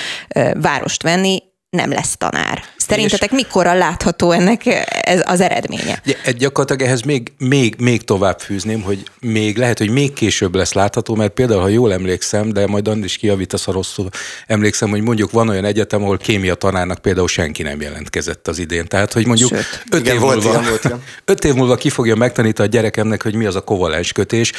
[0.54, 2.62] várost venni, nem lesz tanár.
[2.88, 4.62] Szerintetek mikorra látható ennek
[5.02, 6.02] ez az eredménye?
[6.24, 10.72] Egy gyakorlatilag ehhez még, még, még tovább fűzném, hogy még lehet, hogy még később lesz
[10.72, 14.08] látható, mert például, ha jól emlékszem, de majd Andris kijavítasz, ha rosszul
[14.46, 18.86] emlékszem, hogy mondjuk van olyan egyetem, ahol kémia tanárnak például senki nem jelentkezett az idén.
[18.86, 19.84] Tehát, hogy mondjuk Sőt.
[19.90, 21.02] öt, Igen, év volt múlva, volt ilyen.
[21.24, 24.52] öt év múlva ki fogja megtanítani a gyerekemnek, hogy mi az a kovalens kötés.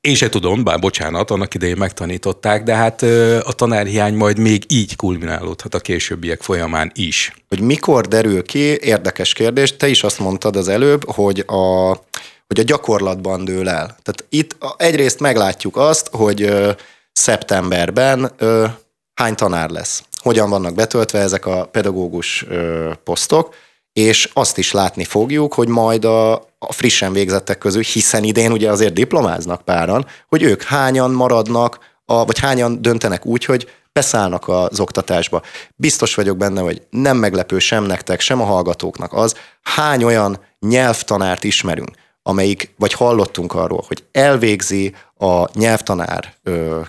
[0.00, 3.02] Én se tudom, bár bocsánat, annak idején megtanították, de hát
[3.42, 7.32] a tanárhiány majd még így kulminálódhat a későbbiek folyamán is.
[7.54, 11.88] Hogy mikor derül ki, érdekes kérdés, te is azt mondtad az előbb, hogy a
[12.46, 13.86] hogy a gyakorlatban dől el.
[13.86, 16.70] Tehát itt egyrészt meglátjuk azt, hogy ö,
[17.12, 18.66] szeptemberben ö,
[19.14, 23.54] hány tanár lesz, hogyan vannak betöltve ezek a pedagógus ö, posztok,
[23.92, 28.70] és azt is látni fogjuk, hogy majd a, a frissen végzettek közül, hiszen idén ugye
[28.70, 34.80] azért diplomáznak páran, hogy ők hányan maradnak, a, vagy hányan döntenek úgy, hogy beszállnak az
[34.80, 35.42] oktatásba.
[35.76, 41.44] Biztos vagyok benne, hogy nem meglepő sem nektek, sem a hallgatóknak az, hány olyan nyelvtanárt
[41.44, 41.90] ismerünk,
[42.22, 46.34] amelyik, vagy hallottunk arról, hogy elvégzi a nyelvtanár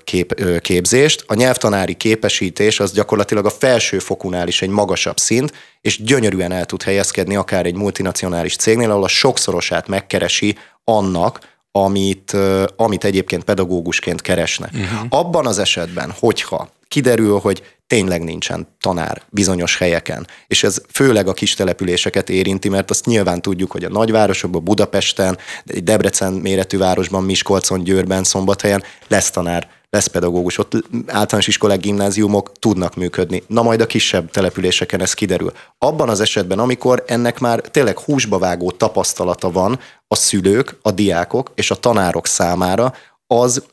[0.04, 1.24] kép, képzést.
[1.28, 6.66] A nyelvtanári képesítés az gyakorlatilag a felső fokunál is egy magasabb szint, és gyönyörűen el
[6.66, 11.40] tud helyezkedni akár egy multinacionális cégnél, ahol a sokszorosát megkeresi annak,
[11.72, 12.38] amit,
[12.76, 14.70] amit egyébként pedagógusként keresne.
[14.74, 15.06] Uh-huh.
[15.10, 20.28] Abban az esetben, hogyha kiderül, hogy tényleg nincsen tanár bizonyos helyeken.
[20.48, 25.38] És ez főleg a kis településeket érinti, mert azt nyilván tudjuk, hogy a nagyvárosokban, Budapesten,
[25.66, 30.72] egy Debrecen méretű városban, Miskolcon, Győrben, Szombathelyen lesz tanár, lesz pedagógus, ott
[31.08, 33.44] általános iskolák, gimnáziumok tudnak működni.
[33.48, 35.52] Na majd a kisebb településeken ez kiderül.
[35.78, 41.52] Abban az esetben, amikor ennek már tényleg húsba vágó tapasztalata van a szülők, a diákok
[41.56, 42.94] és a tanárok számára,
[43.28, 43.64] az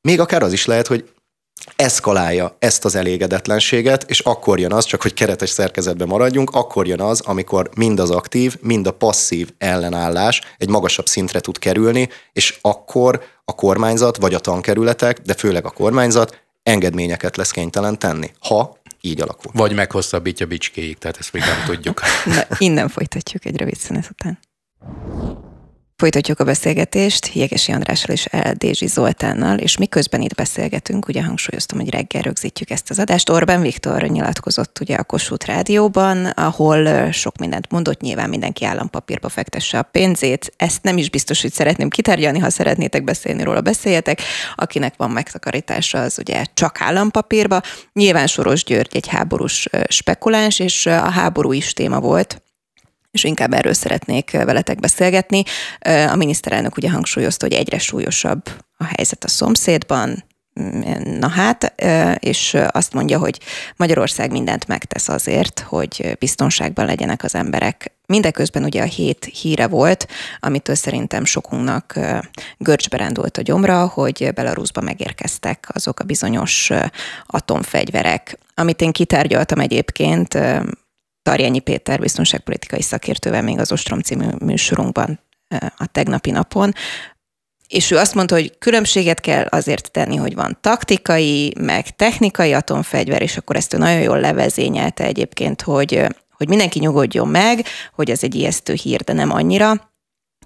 [0.00, 1.08] még akár az is lehet, hogy
[1.76, 7.00] eszkalálja ezt az elégedetlenséget, és akkor jön az, csak hogy keretes szerkezetben maradjunk, akkor jön
[7.00, 12.58] az, amikor mind az aktív, mind a passzív ellenállás egy magasabb szintre tud kerülni, és
[12.60, 18.76] akkor a kormányzat, vagy a tankerületek, de főleg a kormányzat engedményeket lesz kénytelen tenni, ha
[19.00, 19.52] így alakul.
[19.54, 22.00] Vagy meghosszabbítja bicskéig, tehát ezt még nem tudjuk.
[22.24, 24.38] Na, innen folytatjuk egy rövid szünet után.
[26.00, 31.90] Folytatjuk a beszélgetést Jegesi Andrással és Eldézsi Zoltánnal, és miközben itt beszélgetünk, ugye hangsúlyoztam, hogy
[31.90, 33.30] reggel rögzítjük ezt az adást.
[33.30, 39.78] Orbán Viktor nyilatkozott ugye a Kossuth Rádióban, ahol sok mindent mondott, nyilván mindenki állampapírba fektesse
[39.78, 40.52] a pénzét.
[40.56, 44.22] Ezt nem is biztos, hogy szeretném kitárgyalni, ha szeretnétek beszélni róla, beszéljetek.
[44.54, 47.60] Akinek van megtakarítása, az ugye csak állampapírba.
[47.92, 52.42] Nyilván Soros György egy háborús spekuláns, és a háború is téma volt
[53.10, 55.42] és inkább erről szeretnék veletek beszélgetni.
[56.10, 58.42] A miniszterelnök ugye hangsúlyozta, hogy egyre súlyosabb
[58.76, 60.24] a helyzet a szomszédban,
[61.04, 61.74] Na hát,
[62.18, 63.40] és azt mondja, hogy
[63.76, 67.92] Magyarország mindent megtesz azért, hogy biztonságban legyenek az emberek.
[68.06, 70.08] Mindeközben ugye a hét híre volt,
[70.40, 71.98] amitől szerintem sokunknak
[72.56, 76.70] görcsbe rendult a gyomra, hogy Belarusba megérkeztek azok a bizonyos
[77.26, 78.38] atomfegyverek.
[78.54, 80.38] Amit én kitárgyaltam egyébként,
[81.28, 85.20] Tarjányi Péter biztonságpolitikai szakértővel még az Ostrom című műsorunkban
[85.76, 86.72] a tegnapi napon,
[87.66, 93.22] és ő azt mondta, hogy különbséget kell azért tenni, hogy van taktikai, meg technikai atomfegyver,
[93.22, 97.64] és akkor ezt ő nagyon jól levezényelte egyébként, hogy, hogy mindenki nyugodjon meg,
[97.94, 99.90] hogy ez egy ijesztő hír, de nem annyira.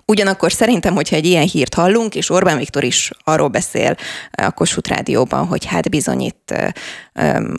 [0.06, 3.96] Ugyanakkor szerintem, hogyha egy ilyen hírt hallunk, és Orbán Viktor is arról beszél
[4.32, 6.54] a Kossuth Rádióban, hogy hát bizony itt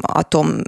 [0.01, 0.61] atom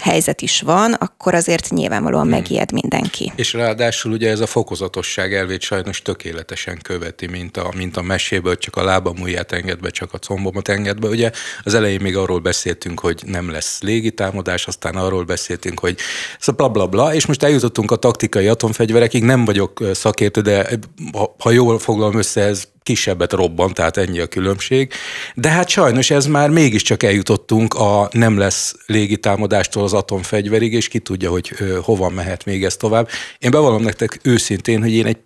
[0.00, 2.30] helyzet is van, akkor azért nyilvánvalóan hmm.
[2.30, 3.32] megijed mindenki.
[3.36, 8.56] És ráadásul ugye ez a fokozatosság elvét sajnos tökéletesen követi, mint a, mint a meséből,
[8.56, 11.08] csak a lábam ujját engedve, csak a combomat engedve.
[11.08, 11.30] Ugye
[11.62, 15.96] az elején még arról beszéltünk, hogy nem lesz légitámadás, aztán arról beszéltünk, hogy
[16.40, 20.68] ez a bla bla bla, és most eljutottunk a taktikai atomfegyverekig, nem vagyok szakértő, de
[21.38, 24.92] ha, jól foglalom össze, ez kisebbet robban, tehát ennyi a különbség.
[25.34, 30.98] De hát sajnos ez már mégiscsak eljutottunk a nem lesz légitámadástól az atomfegyverig, és ki
[30.98, 33.08] tudja, hogy hova mehet még ez tovább.
[33.38, 35.18] Én bevallom nektek őszintén, hogy én egy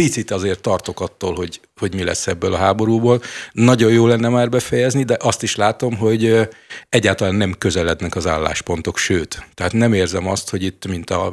[0.00, 3.20] picit azért tartok attól, hogy, hogy mi lesz ebből a háborúból.
[3.52, 6.48] Nagyon jó lenne már befejezni, de azt is látom, hogy
[6.88, 9.46] egyáltalán nem közelednek az álláspontok, sőt.
[9.54, 11.32] Tehát nem érzem azt, hogy itt, mint a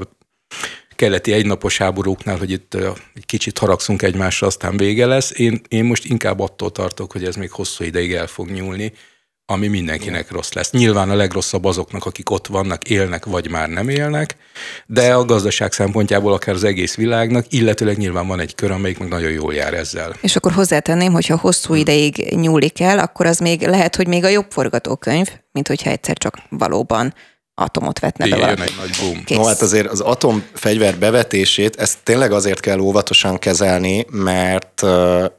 [0.95, 2.73] keleti egynapos háborúknál, hogy itt
[3.13, 5.39] egy kicsit haragszunk egymásra, aztán vége lesz.
[5.39, 8.93] Én, én most inkább attól tartok, hogy ez még hosszú ideig el fog nyúlni,
[9.45, 10.71] ami mindenkinek rossz lesz.
[10.71, 14.35] Nyilván a legrosszabb azoknak, akik ott vannak, élnek, vagy már nem élnek,
[14.85, 19.07] de a gazdaság szempontjából akár az egész világnak, illetőleg nyilván van egy kör, amelyik meg
[19.07, 20.15] nagyon jól jár ezzel.
[20.21, 24.29] És akkor hozzátenném, hogyha hosszú ideig nyúlik el, akkor az még lehet, hogy még a
[24.29, 27.13] jobb forgatókönyv, mint hogyha egyszer csak valóban
[27.55, 28.61] atomot vetne be valaki.
[28.61, 29.23] egy nagy boom.
[29.23, 29.37] Kész.
[29.37, 34.83] No hát azért az atomfegyver bevetését, ezt tényleg azért kell óvatosan kezelni, mert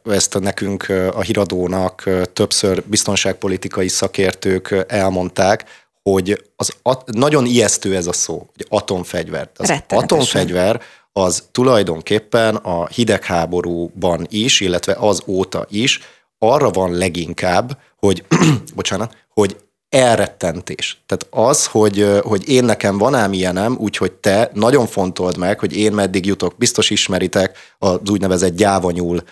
[0.05, 5.64] ezt nekünk a híradónak többször biztonságpolitikai szakértők elmondták,
[6.03, 9.50] hogy az at- nagyon ijesztő ez a szó, hogy atomfegyver.
[9.57, 10.81] Az atomfegyver
[11.12, 16.00] az tulajdonképpen a hidegháborúban is, illetve az óta is
[16.38, 18.24] arra van leginkább, hogy,
[18.74, 19.57] bocsánat, hogy
[19.88, 21.03] elrettentés.
[21.07, 25.77] Tehát az, hogy, hogy én nekem van ám ilyenem, úgyhogy te nagyon fontold meg, hogy
[25.77, 26.55] én meddig jutok.
[26.57, 29.23] Biztos ismeritek az úgynevezett gyávanyúl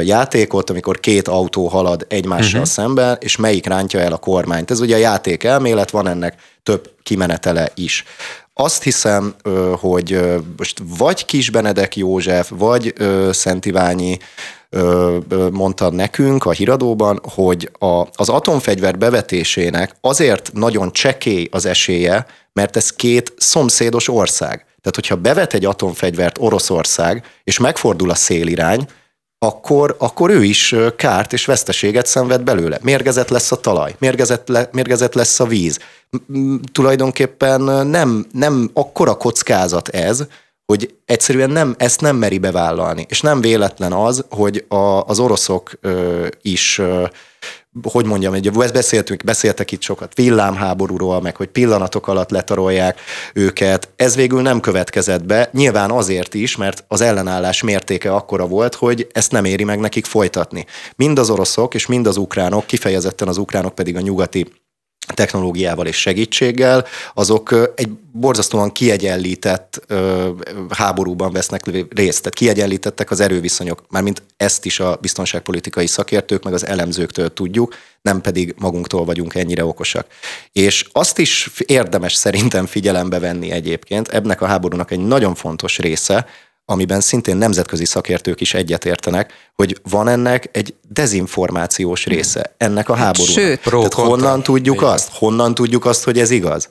[0.00, 2.74] játékot, amikor két autó halad egymással uh-huh.
[2.74, 4.70] szemben, és melyik rántja el a kormányt.
[4.70, 8.04] Ez ugye a játék elmélet, van ennek több kimenetele is.
[8.54, 9.34] Azt hiszem,
[9.72, 10.20] hogy
[10.56, 12.94] most vagy Kis Benedek József, vagy
[13.30, 14.18] Szent Iványi
[15.52, 22.76] mondta nekünk a híradóban, hogy a, az atomfegyver bevetésének azért nagyon csekély az esélye, mert
[22.76, 24.56] ez két szomszédos ország.
[24.56, 28.86] Tehát, hogyha bevet egy atomfegyvert Oroszország, és megfordul a szélirány,
[29.38, 32.78] akkor, akkor ő is kárt és veszteséget szenved belőle.
[32.82, 35.78] Mérgezett lesz a talaj, mérgezett, le, mérgezett lesz a víz.
[36.72, 40.26] Tulajdonképpen nem, nem akkora kockázat ez,
[40.66, 43.06] hogy egyszerűen nem, ezt nem meri bevállalni.
[43.08, 44.74] És nem véletlen az, hogy a,
[45.06, 47.04] az oroszok ö, is, ö,
[47.82, 53.00] hogy mondjam, egy, beszéltünk, beszéltek itt sokat villámháborúról, meg hogy pillanatok alatt letarolják
[53.34, 53.88] őket.
[53.96, 59.08] Ez végül nem következett be, nyilván azért is, mert az ellenállás mértéke akkora volt, hogy
[59.12, 60.66] ezt nem éri meg nekik folytatni.
[60.96, 64.61] Mind az oroszok és mind az ukránok, kifejezetten az ukránok pedig a nyugati
[65.14, 69.86] technológiával és segítséggel, azok egy borzasztóan kiegyenlített
[70.68, 72.18] háborúban vesznek részt.
[72.18, 78.20] Tehát kiegyenlítettek az erőviszonyok, mármint ezt is a biztonságpolitikai szakértők, meg az elemzőktől tudjuk, nem
[78.20, 80.06] pedig magunktól vagyunk ennyire okosak.
[80.52, 86.26] És azt is érdemes szerintem figyelembe venni egyébként, ebnek a háborúnak egy nagyon fontos része,
[86.64, 93.32] amiben szintén nemzetközi szakértők is egyetértenek, hogy van ennek egy dezinformációs része ennek a háborúnak.
[93.34, 95.08] Sőt, Tehát honnan tudjuk azt?
[95.12, 96.68] Honnan tudjuk azt, hogy ez igaz?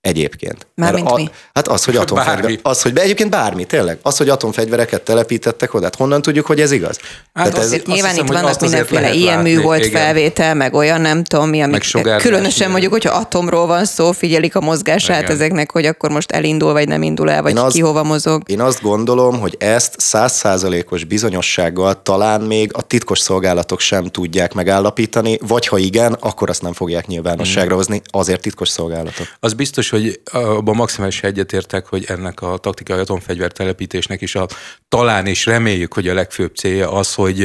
[0.00, 0.66] Egyébként.
[0.74, 1.28] Mármint mi?
[1.54, 3.98] Hát az, hogy atomfegyver, az, hogy egyébként bármi, tényleg.
[4.02, 5.84] Az, hogy atomfegyvereket telepítettek oda.
[5.84, 6.98] Hát honnan tudjuk, hogy ez igaz?
[7.34, 10.00] Hát Tehát ez, nyilván hiszem, itt vannak mindenféle ilyen mű volt igen.
[10.00, 11.84] felvétel, meg olyan nem tudom mi, amik
[12.18, 15.30] különösen mondjuk, hogyha atomról van szó, figyelik a mozgását igen.
[15.30, 18.42] ezeknek, hogy akkor most elindul, vagy nem indul el, vagy én ki hova mozog.
[18.46, 25.38] Én azt gondolom, hogy ezt százszázalékos bizonyossággal talán még a titkos szolgálatok sem tudják megállapítani,
[25.46, 27.76] vagy ha igen, akkor azt nem fogják nyilvánosságra hmm.
[27.76, 29.26] hozni, azért titkos szolgálatok.
[29.40, 34.46] Az biztos, hogy abban maximális egyetértek, hogy ennek a taktikai atomfegyver telepítésnek is a
[34.88, 37.42] talán és reméljük, hogy a legfőbb célja az, hogy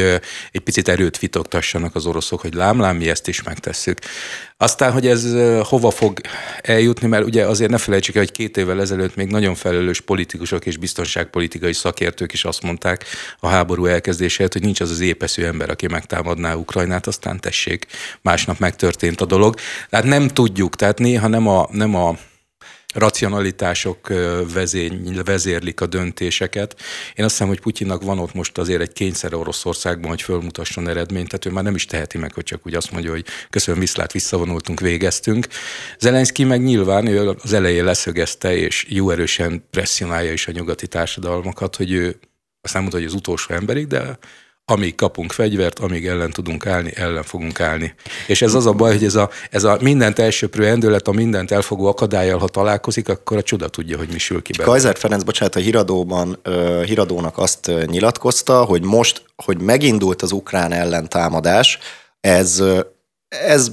[0.52, 4.00] egy picit erőt fitoktassanak az oroszok, hogy lámlám, mi ezt is megtesszük.
[4.58, 6.22] Aztán, hogy ez hova fog
[6.62, 10.66] eljutni, mert ugye azért ne felejtsük el, hogy két évvel ezelőtt még nagyon felelős politikusok
[10.66, 13.06] és biztonságpolitikai szakértők is azt mondták
[13.40, 17.86] a háború elkezdéséhez, hogy nincs az az épesző ember, aki megtámadná Ukrajnát, aztán tessék,
[18.22, 19.56] másnap megtörtént a dolog.
[19.90, 22.18] Tehát nem tudjuk, tehát néha nem a, nem a
[22.94, 24.08] racionalitások
[24.54, 26.76] vezény, vezérlik a döntéseket.
[27.16, 31.28] Én azt hiszem, hogy Putyinnak van ott most azért egy kényszer Oroszországban, hogy fölmutasson eredményt,
[31.28, 34.12] tehát ő már nem is teheti meg, hogy csak úgy azt mondja, hogy köszönöm, viszlát,
[34.12, 35.48] visszavonultunk, végeztünk.
[36.00, 41.76] Zelenszky meg nyilván ő az elején leszögezte, és jó erősen presszionálja is a nyugati társadalmakat,
[41.76, 42.20] hogy ő
[42.62, 44.18] azt nem mondta, hogy az utolsó emberig, de
[44.72, 47.94] amíg kapunk fegyvert, amíg ellen tudunk állni, ellen fogunk állni.
[48.28, 51.52] És ez az a baj, hogy ez a, ez a mindent elsöprő endőlet, a mindent
[51.52, 54.74] elfogó akadályjal, ha találkozik, akkor a csoda tudja, hogy mi sül ki belőle.
[54.74, 60.72] Kajzer Ferenc, bocsánat, a híradóban, uh, híradónak azt nyilatkozta, hogy most, hogy megindult az ukrán
[60.72, 61.80] ellentámadás,
[62.22, 62.64] ez
[63.40, 63.72] ez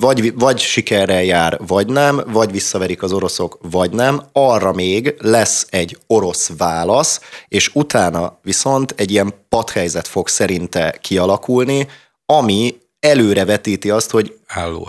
[0.00, 4.22] vagy, vagy sikerrel jár, vagy nem, vagy visszaverik az oroszok, vagy nem.
[4.32, 11.88] Arra még lesz egy orosz válasz, és utána viszont egy ilyen padhelyzet fog szerinte kialakulni,
[12.26, 14.38] ami előrevetíti azt, hogy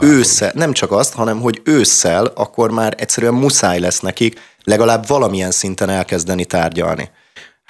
[0.01, 5.51] ősszel, nem csak azt, hanem hogy ősszel akkor már egyszerűen muszáj lesz nekik legalább valamilyen
[5.51, 7.09] szinten elkezdeni tárgyalni.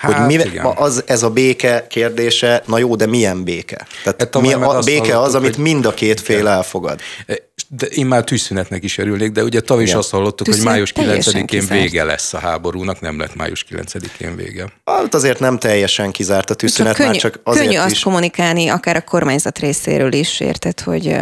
[0.01, 0.65] Hát, hogy mi, igen.
[0.65, 3.87] az, ez a béke kérdése, na jó, de milyen béke?
[4.03, 6.99] Tehát hát, mi, a béke az, amit mind a két fél elfogad.
[7.25, 10.95] E, de én már tűzszünetnek is örülnék, de ugye tavaly is azt hallottuk, Tűzszünet hogy
[10.95, 14.73] május 9-én vége lesz a háborúnak, nem lett május 9-én vége.
[14.85, 17.91] Hát azért nem teljesen kizárt a tűzszünet, csak könnyű, már csak azért Könnyű is.
[17.91, 21.15] azt kommunikálni, akár a kormányzat részéről is, érted, hogy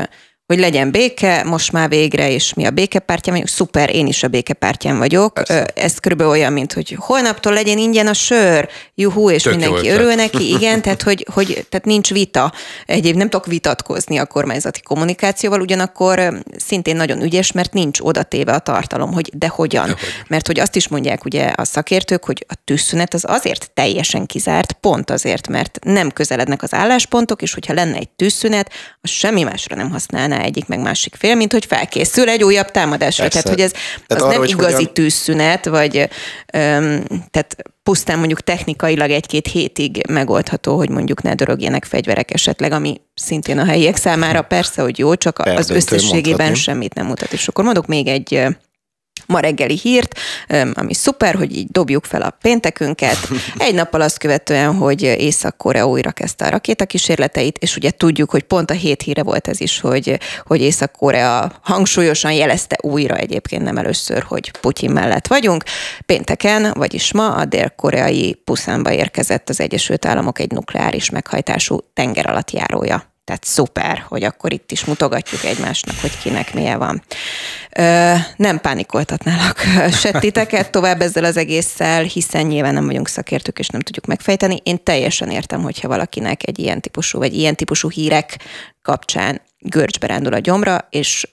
[0.50, 4.28] hogy legyen béke, most már végre, és mi a békepártyán vagyunk, szuper, én is a
[4.28, 5.34] békepártyán vagyok.
[5.34, 5.66] Persze.
[5.76, 10.14] Ez körülbelül olyan, mint hogy holnaptól legyen ingyen a sör, juhú, és Tök mindenki örül
[10.14, 12.54] neki, igen, tehát hogy, hogy tehát nincs vita.
[12.86, 18.54] Egyéb nem tudok vitatkozni a kormányzati kommunikációval, ugyanakkor szintén nagyon ügyes, mert nincs oda téve
[18.54, 19.86] a tartalom, hogy de hogyan.
[19.86, 20.00] De hogy.
[20.28, 24.72] Mert hogy azt is mondják ugye a szakértők, hogy a tűzszünet az azért teljesen kizárt,
[24.72, 29.76] pont azért, mert nem közelednek az álláspontok, és hogyha lenne egy tűzszünet, az semmi másra
[29.76, 33.24] nem használná csinál egyik meg másik fél, mint hogy felkészül egy újabb támadásra.
[33.24, 33.42] Persze.
[33.42, 33.72] Tehát, hogy ez
[34.08, 34.94] tehát az arra, nem igazi hogyan...
[34.94, 35.98] tűzszünet, vagy
[36.54, 43.02] öm, tehát pusztán mondjuk technikailag egy-két hétig megoldható, hogy mondjuk ne dörögjenek fegyverek esetleg, ami
[43.14, 46.56] szintén a helyiek számára persze, hogy jó, csak Perdöntő az összességében mondhatni.
[46.56, 47.34] semmit nem mutat.
[47.34, 48.46] És akkor mondok még egy
[49.30, 50.20] ma reggeli hírt,
[50.74, 53.18] ami szuper, hogy így dobjuk fel a péntekünket.
[53.58, 58.72] Egy nappal azt követően, hogy Észak-Korea újra kezdte a rakétakísérleteit, és ugye tudjuk, hogy pont
[58.72, 64.24] a hét híre volt ez is, hogy, hogy Észak-Korea hangsúlyosan jelezte újra egyébként nem először,
[64.28, 65.64] hogy Putyin mellett vagyunk.
[66.06, 72.52] Pénteken, vagyis ma a dél-koreai Puszánba érkezett az Egyesült Államok egy nukleáris meghajtású tenger alatt
[72.52, 73.09] járója.
[73.30, 77.04] Tehát szuper, hogy akkor itt is mutogatjuk egymásnak, hogy kinek milyen van.
[77.78, 79.60] Ö, nem pánikoltatnálak
[80.02, 84.60] se titeket tovább ezzel az egésszel, hiszen nyilván nem vagyunk szakértők, és nem tudjuk megfejteni.
[84.64, 88.38] Én teljesen értem, hogyha valakinek egy ilyen típusú, vagy ilyen típusú hírek
[88.82, 91.28] kapcsán görcsbe rándul a gyomra, és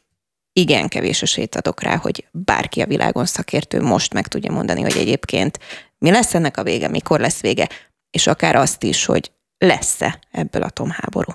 [0.52, 4.96] igen kevés esélyt adok rá, hogy bárki a világon szakértő most meg tudja mondani, hogy
[4.96, 5.58] egyébként
[5.98, 7.68] mi lesz ennek a vége, mikor lesz vége,
[8.10, 11.32] és akár azt is, hogy lesz-e ebből atomháború.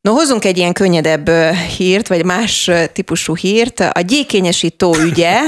[0.00, 1.30] No, hozunk egy ilyen könnyedebb
[1.76, 3.80] hírt, vagy más típusú hírt.
[3.80, 5.40] A gyékényesító ügye,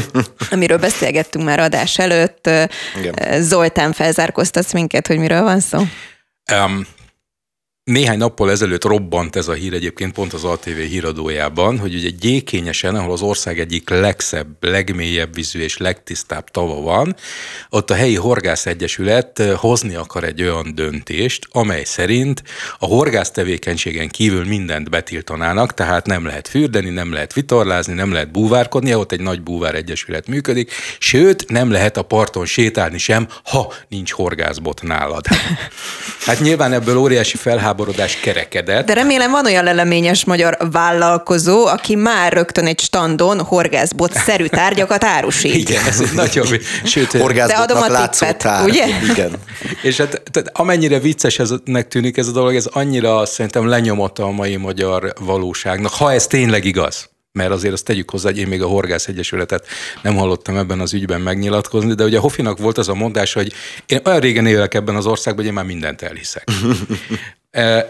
[0.50, 2.50] amiről beszélgettünk már adás előtt.
[2.98, 3.42] Igen.
[3.42, 5.78] Zoltán, felzárkoztatsz minket, hogy miről van szó?
[6.52, 6.86] Um,
[7.84, 12.94] néhány nappal ezelőtt robbant ez a hír egyébként pont az ATV híradójában, hogy ugye gyékényesen,
[12.94, 17.16] ahol az ország egyik legszebb, legmélyebb vízű és legtisztább tava van,
[17.70, 22.42] ott a helyi horgász egyesület eh, hozni akar egy olyan döntést, amely szerint
[22.78, 28.30] a horgász tevékenységen kívül mindent betiltanának, tehát nem lehet fürdeni, nem lehet vitorlázni, nem lehet
[28.30, 33.72] búvárkodni, ott egy nagy búvár egyesület működik, sőt, nem lehet a parton sétálni sem, ha
[33.88, 35.26] nincs horgászbot nálad.
[36.26, 38.86] Hát nyilván ebből óriási felháborodás felháborodás kerekedett.
[38.86, 45.04] De remélem van olyan leleményes magyar vállalkozó, aki már rögtön egy standon horgászbot szerű tárgyakat
[45.04, 45.54] árusít.
[45.54, 46.46] Igen, ez egy nagyon...
[46.84, 48.64] Sőt, De adom a tippet, tár.
[48.64, 48.86] ugye?
[49.10, 49.32] Igen.
[49.82, 54.30] És hát tehát amennyire vicces eznek tűnik ez a dolog, ez annyira szerintem lenyomotta a
[54.30, 58.62] mai magyar valóságnak, ha ez tényleg igaz mert azért azt tegyük hozzá, hogy én még
[58.62, 59.66] a Horgász Egyesületet
[60.02, 63.52] nem hallottam ebben az ügyben megnyilatkozni, de ugye Hofinak volt az a mondás, hogy
[63.86, 66.48] én olyan régen élek ebben az országban, hogy én már mindent elhiszek.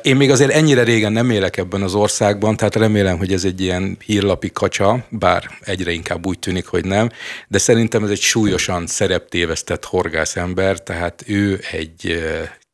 [0.03, 3.61] Én még azért ennyire régen nem élek ebben az országban, tehát remélem, hogy ez egy
[3.61, 7.11] ilyen hírlapi kacsa, bár egyre inkább úgy tűnik, hogy nem,
[7.49, 12.23] de szerintem ez egy súlyosan szereptévesztett horgász ember, tehát ő egy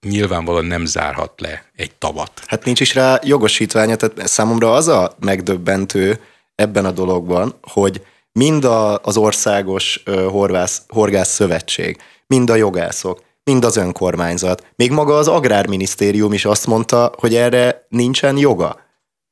[0.07, 2.33] nyilvánvalóan nem zárhat le egy tavat.
[2.47, 6.21] Hát nincs is rá jogosítványa, tehát számomra az a megdöbbentő
[6.55, 11.97] ebben a dologban, hogy mind a, az országos horgász, horgász szövetség,
[12.27, 14.67] mind a jogászok, mind az önkormányzat.
[14.77, 18.77] Még maga az agrárminisztérium is azt mondta, hogy erre nincsen joga.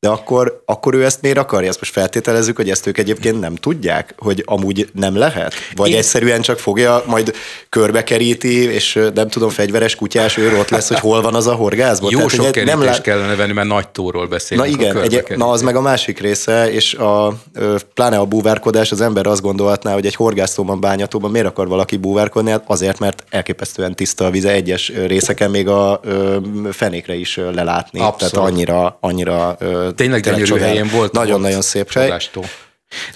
[0.06, 1.68] De akkor, akkor ő ezt miért akarja?
[1.68, 5.54] Ezt most feltételezzük, hogy ezt ők egyébként nem tudják, hogy amúgy nem lehet?
[5.74, 5.96] Vagy Én...
[5.96, 7.34] egyszerűen csak fogja, majd
[7.68, 12.10] körbekeríti, és nem tudom, fegyveres kutyás őr ott lesz, hogy hol van az a horgászból.
[12.10, 13.00] Jó Tehát, sok nem lát...
[13.00, 14.68] kellene venni, mert nagy tóról beszélünk.
[14.68, 17.34] Na igen, egy, na az meg a másik része, és a,
[17.94, 22.50] pláne a búvárkodás, az ember azt gondolhatná, hogy egy horgásztóban, bányatóban miért akar valaki búvárkodni?
[22.50, 26.00] Hát azért, mert elképesztően tiszta a vize, egyes részeken még a
[26.70, 28.00] fenékre is lelátni.
[28.00, 28.34] Abszolút.
[28.34, 29.56] Tehát annyira, annyira
[29.96, 31.12] tényleg gyönyörű helyén volt.
[31.12, 32.18] Nagyon-nagyon szép hely.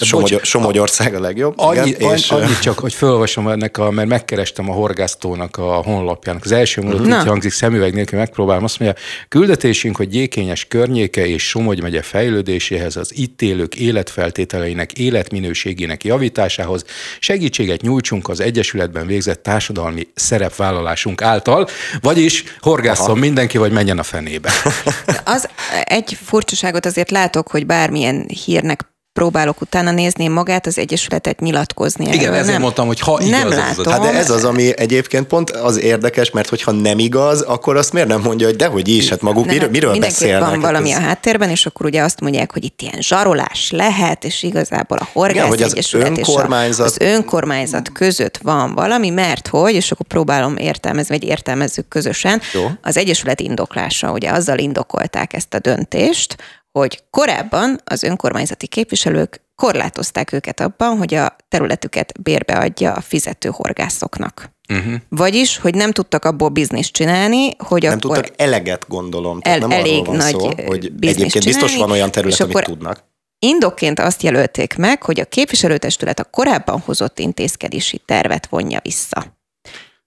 [0.00, 1.54] Somogy, Somogyország a legjobb.
[1.56, 6.44] Annyi, igen, és, annyi csak, hogy felolvasom ennek, a, mert megkerestem a horgásztónak a honlapjának.
[6.44, 11.48] Az első mondat így hangzik szemüveg nélkül, megpróbálom azt mondja, küldetésünk, hogy gyékényes környéke és
[11.48, 16.84] Somogy megye fejlődéséhez, az itt élők életfeltételeinek, életminőségének javításához
[17.18, 21.68] segítséget nyújtsunk az Egyesületben végzett társadalmi szerepvállalásunk által,
[22.00, 24.50] vagyis horgászom mindenki, vagy menjen a fenébe.
[25.24, 25.48] Az
[25.84, 32.06] egy furcsaságot azért látok, hogy bármilyen hírnek próbálok utána nézni magát az Egyesületet nyilatkozni.
[32.06, 32.34] Igen, erről.
[32.34, 33.86] ezért nem, mondtam, hogy ha igaz, nem látom.
[33.86, 37.76] Az, hát de ez az, ami egyébként pont az érdekes, mert hogyha nem igaz, akkor
[37.76, 40.48] azt miért nem mondja, hogy dehogy is, hát maguk nem, miről, miről beszélnek?
[40.48, 40.98] van valami ez...
[40.98, 45.08] a háttérben, és akkor ugye azt mondják, hogy itt ilyen zsarolás lehet, és igazából a
[45.12, 46.86] Horgász Igen, hogy az Egyesület önkormányzat...
[46.86, 51.88] és a, az önkormányzat között van valami, mert hogy, és akkor próbálom értelmezni, vagy értelmezzük
[51.88, 52.70] közösen, Jó.
[52.82, 56.36] az Egyesület indoklása, ugye azzal indokolták ezt a döntést,
[56.72, 63.48] hogy korábban az önkormányzati képviselők korlátozták őket abban, hogy a területüket bérbe adja a fizető
[63.52, 64.50] horgászoknak.
[64.68, 64.94] Uh-huh.
[65.08, 68.16] Vagyis, hogy nem tudtak abból bizniszt csinálni, hogy nem akkor...
[68.16, 69.40] tudtak eleget, gondolom.
[69.40, 72.64] Tehát el, nem elég van nagy szó, hogy egyébként csinálni, biztos van olyan terület, amit
[72.64, 73.08] tudnak.
[73.38, 79.38] Indokként azt jelölték meg, hogy a képviselőtestület a korábban hozott intézkedési tervet vonja vissza.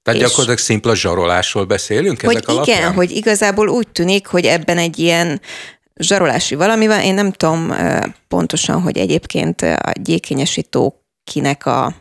[0.04, 2.94] Tehát és gyakorlatilag szimpla zsarolásról beszélünk hogy ezek igen, alapján?
[2.94, 5.42] hogy igazából úgy tűnik, hogy ebben egy ilyen
[5.96, 7.04] zsarolási valamivel.
[7.04, 7.74] Én nem tudom
[8.28, 11.96] pontosan, hogy egyébként a gyékényesi tó kinek a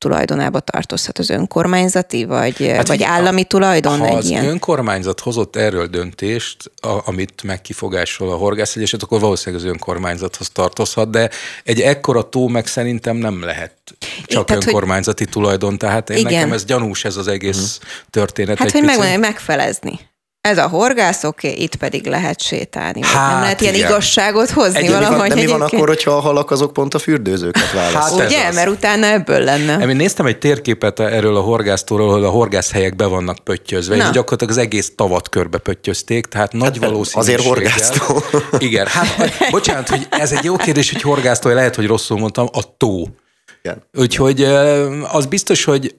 [0.00, 3.98] tulajdonába tartozhat az önkormányzati, vagy, hát vagy állami tulajdon?
[3.98, 4.44] Ha egy az ilyen?
[4.44, 11.30] önkormányzat hozott erről döntést, a, amit megkifogásol a horgászegyeset, akkor valószínűleg az önkormányzathoz tartozhat, de
[11.64, 13.76] egy ekkora tó meg szerintem nem lehet
[14.26, 15.32] csak tehát, önkormányzati hogy...
[15.32, 16.32] tulajdon, tehát én igen.
[16.32, 17.92] nekem ez gyanús ez az egész uh-huh.
[18.10, 18.58] történet.
[18.58, 20.09] Hát, hogy megmondani, megfelezni
[20.40, 23.00] ez a horgász, oké, okay, itt pedig lehet sétálni.
[23.02, 23.88] Hát, nem lehet ilyen igen.
[23.88, 25.12] igazságot hozni Egy, valahogy.
[25.12, 28.20] Mi van, de mi van akkor, hogyha a halak azok pont a fürdőzőket választják?
[28.20, 29.86] Hát Ugye, mert utána ebből lenne.
[29.88, 34.02] Én néztem egy térképet erről a horgásztóról, ahol a horgászhelyek be vannak pöttyözve, Na.
[34.02, 37.40] és gyakorlatilag az egész tavat körbe pöttyözték, tehát nagy hát, valószínűséggel...
[37.40, 38.22] Azért horgásztó.
[38.68, 42.76] Igen, hát bocsánat, hogy ez egy jó kérdés, hogy horgásztó, lehet, hogy rosszul mondtam, a
[42.76, 43.04] tó.
[43.62, 43.82] Igen.
[43.92, 44.42] Úgyhogy
[45.12, 45.94] az biztos, hogy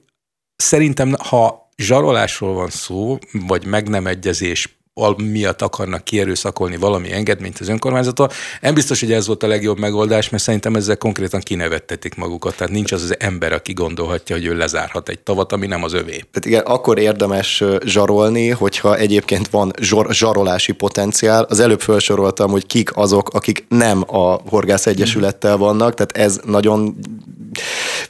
[0.56, 4.80] szerintem, ha zsarolásról van szó, vagy meg nem egyezés
[5.18, 8.30] miatt akarnak kierőszakolni valami engedményt az önkormányzattól.
[8.62, 12.56] Nem biztos, hogy ez volt a legjobb megoldás, mert szerintem ezzel konkrétan kinevettetik magukat.
[12.56, 15.94] Tehát nincs az az ember, aki gondolhatja, hogy ő lezárhat egy tavat, ami nem az
[15.94, 16.12] övé.
[16.12, 21.44] Tehát igen, akkor érdemes zsarolni, hogyha egyébként van zsor, zsarolási potenciál.
[21.44, 26.96] Az előbb felsoroltam, hogy kik azok, akik nem a Horgász Egyesülettel vannak, tehát ez nagyon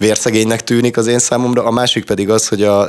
[0.02, 1.64] vérszegénynek tűnik az én számomra.
[1.64, 2.88] A másik pedig az, hogy a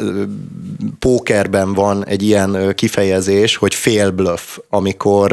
[0.98, 5.32] pókerben van egy ilyen kifejezés, hogy félbluff, amikor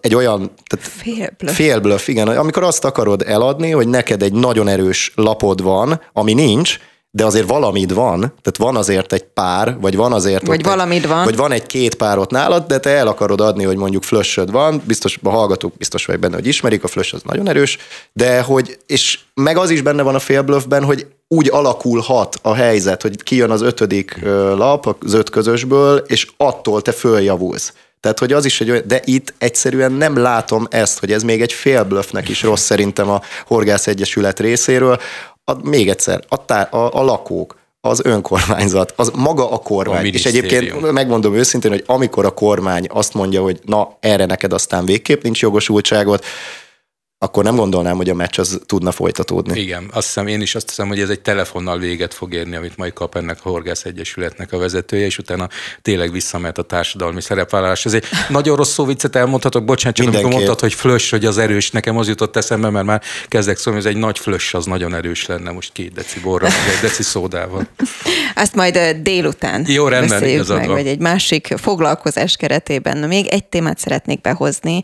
[0.00, 0.50] egy olyan...
[0.66, 1.54] Tehát félbluff.
[1.54, 2.28] Félbluff, igen.
[2.28, 6.78] Amikor azt akarod eladni, hogy neked egy nagyon erős lapod van, ami nincs,
[7.10, 10.46] de azért valamid van, tehát van azért egy pár, vagy van azért...
[10.46, 11.24] Vagy valamid van.
[11.24, 15.18] Vagy van egy-két párot nálad, de te el akarod adni, hogy mondjuk flössöd van, biztos
[15.22, 17.78] a hallgatók biztos vagy benne, hogy ismerik, a flöss az nagyon erős,
[18.12, 23.02] de hogy, és meg az is benne van a félblöffben, hogy úgy alakulhat a helyzet,
[23.02, 24.20] hogy kijön az ötödik
[24.56, 27.72] lap az öt közösből, és attól te följavulsz.
[28.00, 31.42] Tehát, hogy az is egy olyan, de itt egyszerűen nem látom ezt, hogy ez még
[31.42, 35.00] egy félblöffnek is rossz szerintem a Horgász Egyesület részéről.
[35.50, 40.04] A, még egyszer, a, tá, a, a lakók, az önkormányzat, az maga a kormány.
[40.04, 44.52] A és egyébként megmondom őszintén, hogy amikor a kormány azt mondja, hogy na, erre neked
[44.52, 46.24] aztán végképp nincs jogosultságot,
[47.22, 49.60] akkor nem gondolnám, hogy a meccs az tudna folytatódni.
[49.60, 52.76] Igen, azt hiszem, én is azt hiszem, hogy ez egy telefonnal véget fog érni, amit
[52.76, 55.48] majd kap ennek a Horgász Egyesületnek a vezetője, és utána
[55.82, 57.84] tényleg visszamehet a társadalmi szerepvállalás.
[57.84, 61.38] Ez egy nagyon rossz szó viccet elmondhatok, bocsánat, csak amikor mondtad, hogy flös, hogy az
[61.38, 64.66] erős, nekem az jutott eszembe, mert már kezdek szólni, hogy ez egy nagy flös, az
[64.66, 67.66] nagyon erős lenne most két deci borra, egy deci szódával.
[68.34, 73.08] Azt majd délután Jó, rendben, meg, vagy egy másik foglalkozás keretében.
[73.08, 74.82] Még egy témát szeretnék behozni,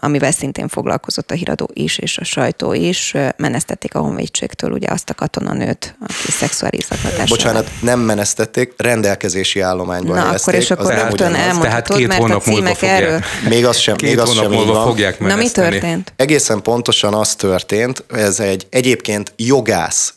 [0.00, 5.10] amivel szintén foglalkozott a híradó is, és a sajtó is menesztették a honvédségtől ugye azt
[5.10, 7.28] a katonanőt, aki szexuális zaklatás.
[7.28, 12.82] Bocsánat, nem menesztették, rendelkezési állományban Na akkor és akkor rögtön elmondhatod, két mert a címek
[12.82, 13.20] erről.
[13.48, 16.12] Még az sem, két még az hónap sem múlva fogják Na mi történt?
[16.16, 20.14] Egészen pontosan az történt, ez egy egyébként jogász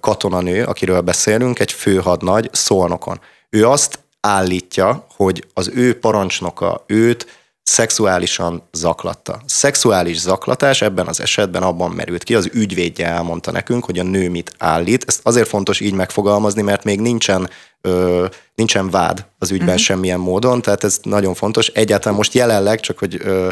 [0.00, 3.20] katonanő, akiről beszélünk, egy főhadnagy Szolnokon.
[3.50, 7.26] Ő azt állítja, hogy az ő parancsnoka őt
[7.66, 9.40] szexuálisan zaklatta.
[9.46, 14.30] Szexuális zaklatás ebben az esetben abban merült ki, az ügyvédje elmondta nekünk, hogy a nő
[14.30, 15.04] mit állít.
[15.06, 17.50] Ezt azért fontos így megfogalmazni, mert még nincsen,
[17.80, 19.82] ö, nincsen vád az ügyben uh-huh.
[19.82, 21.66] semmilyen módon, tehát ez nagyon fontos.
[21.66, 23.48] Egyáltalán most jelenleg, csak hogy ö,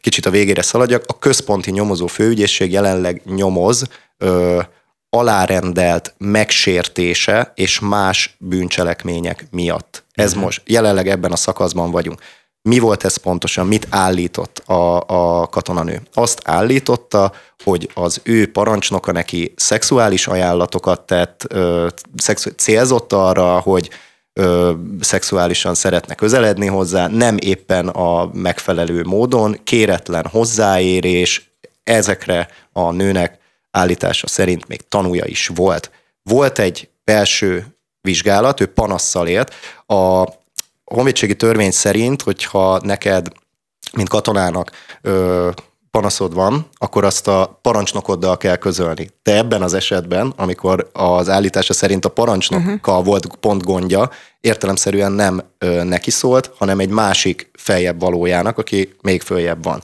[0.00, 3.84] kicsit a végére szaladjak, a központi nyomozó főügyészség jelenleg nyomoz
[4.18, 4.60] ö,
[5.10, 10.04] alárendelt megsértése és más bűncselekmények miatt.
[10.12, 10.44] Ez uh-huh.
[10.44, 12.20] most jelenleg ebben a szakaszban vagyunk.
[12.68, 13.66] Mi volt ez pontosan?
[13.66, 16.02] Mit állított a, a katonanő?
[16.14, 17.32] Azt állította,
[17.64, 23.90] hogy az ő parancsnoka neki szexuális ajánlatokat tett, ö, szexu- célzott arra, hogy
[24.32, 31.50] ö, szexuálisan szeretne közeledni hozzá, nem éppen a megfelelő módon, kéretlen hozzáérés,
[31.84, 33.38] ezekre a nőnek
[33.70, 35.90] állítása szerint még tanúja is volt.
[36.22, 37.66] Volt egy belső
[38.00, 39.54] vizsgálat, ő panasszal élt.
[39.86, 40.24] A
[40.94, 43.28] honvédségi törvény szerint, hogyha neked,
[43.92, 44.70] mint katonának
[45.02, 45.48] ö,
[45.90, 49.10] panaszod van, akkor azt a parancsnokoddal kell közölni.
[49.22, 53.04] Te ebben az esetben, amikor az állítása szerint a parancsnokkal uh-huh.
[53.04, 54.10] volt pont gondja,
[54.40, 59.82] értelemszerűen nem ö, neki szólt, hanem egy másik feljebb valójának, aki még följebb van.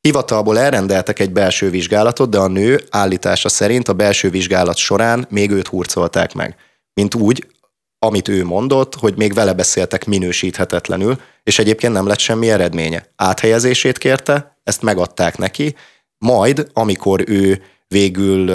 [0.00, 5.50] Hivatalból elrendeltek egy belső vizsgálatot, de a nő állítása szerint a belső vizsgálat során még
[5.50, 6.56] őt hurcolták meg.
[6.94, 7.46] Mint úgy,
[8.04, 13.06] amit ő mondott, hogy még vele beszéltek minősíthetetlenül, és egyébként nem lett semmi eredménye.
[13.16, 15.74] Áthelyezését kérte, ezt megadták neki,
[16.18, 18.52] majd, amikor ő végül,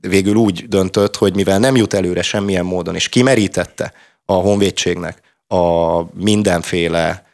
[0.00, 3.92] végül úgy döntött, hogy mivel nem jut előre semmilyen módon, és kimerítette
[4.24, 7.26] a honvédségnek a mindenféle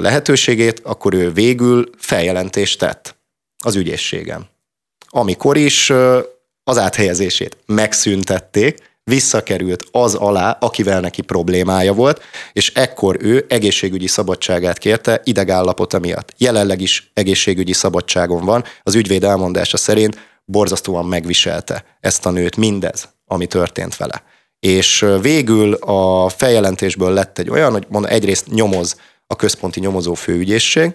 [0.00, 3.16] lehetőségét, akkor ő végül feljelentést tett
[3.64, 4.46] az ügyészségem.
[5.08, 5.92] Amikor is
[6.64, 12.20] az áthelyezését megszüntették, visszakerült az alá, akivel neki problémája volt,
[12.52, 16.34] és ekkor ő egészségügyi szabadságát kérte idegállapota miatt.
[16.36, 23.08] Jelenleg is egészségügyi szabadságon van, az ügyvéd elmondása szerint borzasztóan megviselte ezt a nőt mindez,
[23.26, 24.22] ami történt vele.
[24.60, 28.96] És végül a feljelentésből lett egy olyan, hogy mondom, egyrészt nyomoz
[29.26, 30.92] a központi nyomozó főügyészség,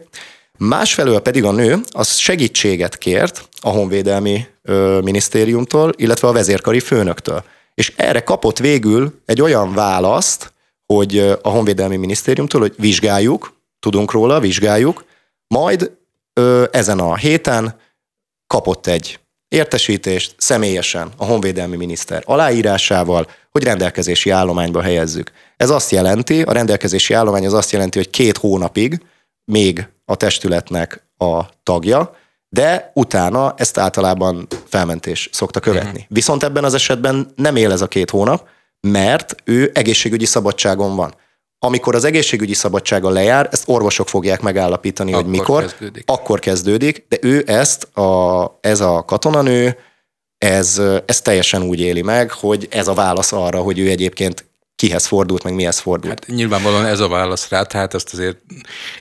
[0.58, 7.44] másfelől pedig a nő az segítséget kért a honvédelmi ö, minisztériumtól, illetve a vezérkari főnöktől.
[7.74, 10.54] És erre kapott végül egy olyan választ,
[10.86, 15.06] hogy a honvédelmi minisztériumtól, hogy vizsgáljuk, tudunk róla, vizsgáljuk,
[15.48, 15.92] majd
[16.34, 17.80] ö, ezen a héten
[18.48, 25.32] kapott egy értesítést személyesen a honvédelmi miniszter aláírásával, hogy rendelkezési állományba helyezzük.
[25.58, 29.06] Ez azt jelenti, a rendelkezési állomány az azt jelenti, hogy két hónapig
[29.46, 32.16] még a testületnek a tagja,
[32.54, 35.90] de utána ezt általában felmentés szokta követni.
[35.90, 36.04] Uh-huh.
[36.08, 38.48] Viszont ebben az esetben nem él ez a két hónap,
[38.82, 41.14] mert ő egészségügyi szabadságon van.
[41.60, 46.04] Amikor az egészségügyi szabadsága lejár, ezt orvosok fogják megállapítani, akkor hogy mikor, kezdődik.
[46.06, 49.78] akkor kezdődik, de ő ezt, a, ez a katonanő,
[50.38, 54.46] ez, ez teljesen úgy éli meg, hogy ez a válasz arra, hogy ő egyébként
[54.84, 56.14] kihez fordult, meg mihez fordult.
[56.14, 58.38] Hát nyilvánvalóan ez a válasz rá, tehát azt azért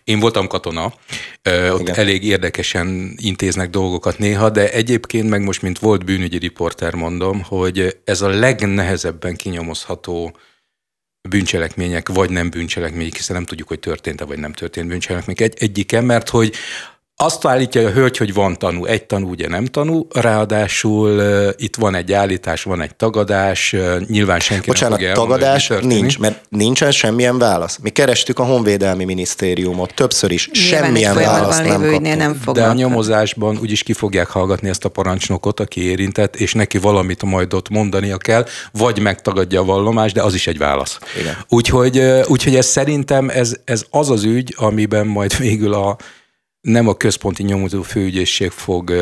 [0.04, 0.84] én voltam katona,
[1.70, 1.94] ott Igen.
[1.94, 8.00] elég érdekesen intéznek dolgokat néha, de egyébként meg most, mint volt bűnügyi riporter mondom, hogy
[8.04, 10.36] ez a legnehezebben kinyomozható
[11.28, 16.00] bűncselekmények, vagy nem bűncselekmények, hiszen nem tudjuk, hogy történt-e, vagy nem történt bűncselekmények egy, egyike,
[16.00, 16.54] mert hogy
[17.22, 21.76] azt állítja a hölgy, hogy van tanú, egy tanú, ugye nem tanú, ráadásul uh, itt
[21.76, 26.18] van egy állítás, van egy tagadás, uh, nyilván senki Bocsánat, nem fogja tagadás elmondani, nincs,
[26.18, 27.78] mert nincsen semmilyen válasz.
[27.82, 32.16] Mi kerestük a Honvédelmi Minisztériumot többször is, nyilván semmilyen választ nem kaptunk.
[32.16, 36.78] Nem De a nyomozásban úgyis ki fogják hallgatni ezt a parancsnokot, aki érintett, és neki
[36.78, 40.98] valamit majd ott mondania kell, vagy megtagadja a vallomást, de az is egy válasz.
[41.20, 41.36] Igen.
[41.48, 45.96] Úgyhogy, úgyhogy ez szerintem ez, ez az az ügy, amiben majd végül a
[46.62, 48.92] nem a központi nyomozó főügyészség fog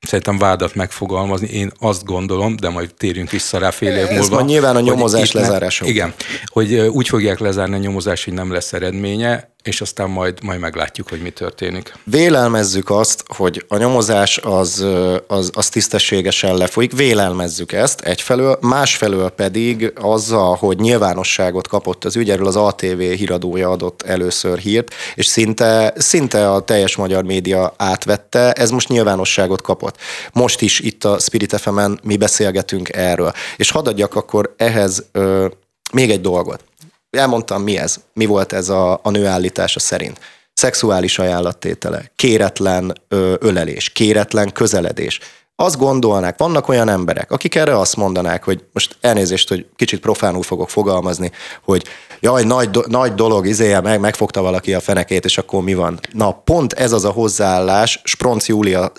[0.00, 4.14] szerintem vádat megfogalmazni, én azt gondolom, de majd térjünk vissza rá fél év múlva.
[4.14, 5.86] Ez majd nyilván a nyomozás lezárása.
[5.86, 6.14] Igen,
[6.46, 11.08] hogy úgy fogják lezárni a nyomozás, hogy nem lesz eredménye, és aztán majd, majd meglátjuk,
[11.08, 11.94] hogy mi történik.
[12.04, 14.86] Vélelmezzük azt, hogy a nyomozás az,
[15.26, 22.30] az, az tisztességesen lefolyik, vélelmezzük ezt egyfelől, másfelől pedig azzal, hogy nyilvánosságot kapott az ügy,
[22.30, 28.52] erről az ATV híradója adott először hírt, és szinte, szinte a teljes magyar média átvette,
[28.52, 29.96] ez most nyilvánosságot kapott.
[30.32, 33.32] Most is itt a Spirit fm mi beszélgetünk erről.
[33.56, 35.46] És hadd adjak akkor ehhez ö,
[35.92, 36.67] még egy dolgot
[37.10, 40.20] elmondtam, mi ez, mi volt ez a, a nő állítása szerint.
[40.52, 45.20] Szexuális ajánlattétele, kéretlen ö, ölelés, kéretlen közeledés.
[45.56, 50.42] Azt gondolnák, vannak olyan emberek, akik erre azt mondanák, hogy most elnézést, hogy kicsit profánul
[50.42, 51.32] fogok fogalmazni,
[51.64, 51.84] hogy
[52.20, 56.00] jaj, nagy, do, nagy dolog, izéje, meg, megfogta valaki a fenekét, és akkor mi van?
[56.12, 58.92] Na, pont ez az a hozzáállás Spronc Júlia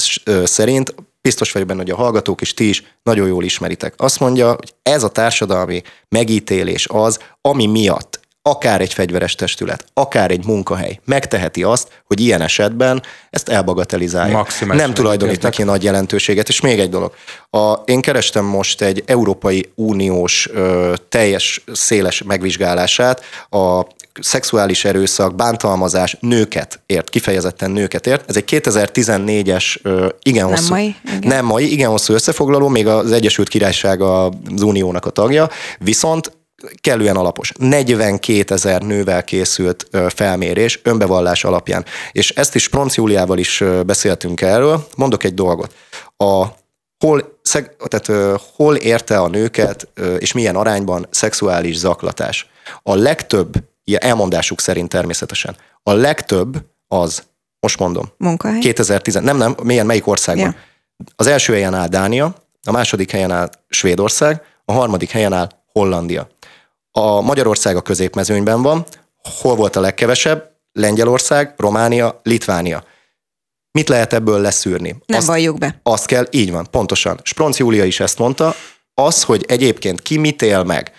[0.43, 3.93] szerint biztos vagyok benne, hogy a hallgatók is ti is nagyon jól ismeritek.
[3.97, 10.31] Azt mondja, hogy ez a társadalmi megítélés az, ami miatt akár egy fegyveres testület, akár
[10.31, 14.37] egy munkahely megteheti azt, hogy ilyen esetben ezt elbagatelizálja.
[14.37, 16.49] Maximális nem tulajdonít neki nagy jelentőséget.
[16.49, 17.13] És még egy dolog.
[17.49, 23.85] A, én kerestem most egy Európai Uniós ö, teljes széles megvizsgálását a
[24.21, 28.29] szexuális erőszak, bántalmazás nőket ért, kifejezetten nőket ért.
[28.29, 29.75] Ez egy 2014-es
[30.21, 31.19] igen nem hosszú, mai, igen.
[31.27, 35.49] nem mai, igen hosszú összefoglaló, még az Egyesült Királyság az Uniónak a tagja,
[35.79, 36.37] viszont
[36.81, 37.51] kellően alapos.
[37.57, 41.85] 42 ezer nővel készült felmérés önbevallás alapján.
[42.11, 44.87] És ezt is Pronc Júliával is beszéltünk erről.
[44.95, 45.73] Mondok egy dolgot.
[46.17, 46.45] A
[47.05, 52.49] hol, szeg, tehát, hol érte a nőket, és milyen arányban szexuális zaklatás.
[52.83, 53.53] A legtöbb,
[53.97, 57.23] elmondásuk szerint természetesen, a legtöbb az,
[57.59, 58.59] most mondom, Munkahely?
[58.59, 60.43] 2010, nem, nem, milyen, melyik országban?
[60.45, 60.55] Yeah.
[61.15, 66.27] Az első helyen áll Dánia, a második helyen áll Svédország, a harmadik helyen áll Hollandia.
[66.91, 68.85] A Magyarország a középmezőnyben van,
[69.41, 70.57] hol volt a legkevesebb?
[70.71, 72.83] Lengyelország, Románia, Litvánia.
[73.71, 74.95] Mit lehet ebből leszűrni?
[75.05, 75.79] Nem azt, valljuk be.
[75.83, 77.19] Azt kell, így van, pontosan.
[77.23, 78.55] Spronc Júlia is ezt mondta,
[78.93, 80.91] az, hogy egyébként ki mit él meg,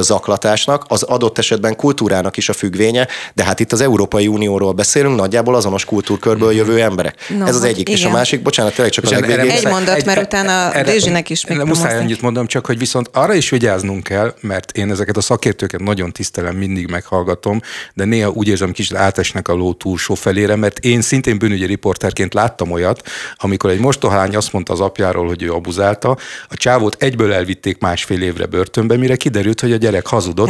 [0.00, 5.16] zaklatásnak, az adott esetben kultúrának is a függvénye, de hát itt az Európai Unióról beszélünk,
[5.16, 6.56] nagyjából azonos kultúrkörből mhm.
[6.56, 7.16] jövő emberek.
[7.38, 7.88] No, Ez az egyik.
[7.88, 8.00] Igen.
[8.00, 9.50] És a másik, bocsánat, tényleg csak a legvégén.
[9.50, 13.10] Egy mondat, egy, mert utána a Dézsinek is még Muszáj annyit mondom, csak hogy viszont
[13.12, 17.60] arra is vigyáznunk kell, mert én ezeket a szakértőket nagyon tisztelem, mindig meghallgatom,
[17.94, 22.34] de néha úgy érzem, kicsit átesnek a ló túlsó felére, mert én szintén bűnügyi riporterként
[22.34, 23.02] láttam olyat,
[23.36, 26.16] amikor egy mostohány azt mondta az apjáról, hogy ő abuzálta,
[26.48, 30.48] a csávót egyből elvitték másfél évre börtönbe, mire kiderült, hogy a gyerek hazudott,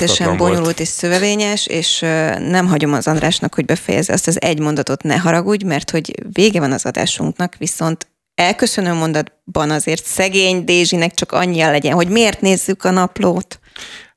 [0.00, 0.80] és bonyolult volt.
[0.80, 2.00] és szövevényes, és
[2.38, 6.60] nem hagyom az Andrásnak, hogy befejezze azt az egy mondatot, ne haragudj, mert hogy vége
[6.60, 12.84] van az adásunknak, viszont elköszönő mondatban azért szegény Dézsinek csak annyian legyen, hogy miért nézzük
[12.84, 13.59] a naplót.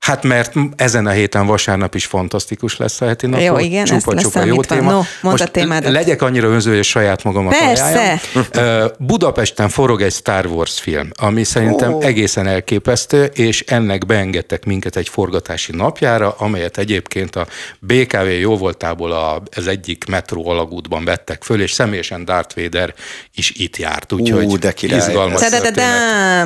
[0.03, 3.45] Hát mert ezen a héten vasárnap is fantasztikus lesz a heti napon.
[3.45, 4.91] Jó, igen, csupa, ezt csupa jó téma.
[4.91, 5.91] No, mondd a témádat.
[5.91, 7.83] Legyek annyira önző, hogy saját magamat Persze.
[7.83, 8.91] ajánljam.
[8.97, 12.05] Budapesten forog egy Star Wars film, ami szerintem oh.
[12.05, 17.47] egészen elképesztő, és ennek beengedtek minket egy forgatási napjára, amelyet egyébként a
[17.79, 19.11] BKV jóvoltából
[19.55, 22.93] az egyik metró alagútban vettek föl, és személyesen Darth Vader
[23.35, 25.41] is itt járt, úgyhogy uh, de izgalmas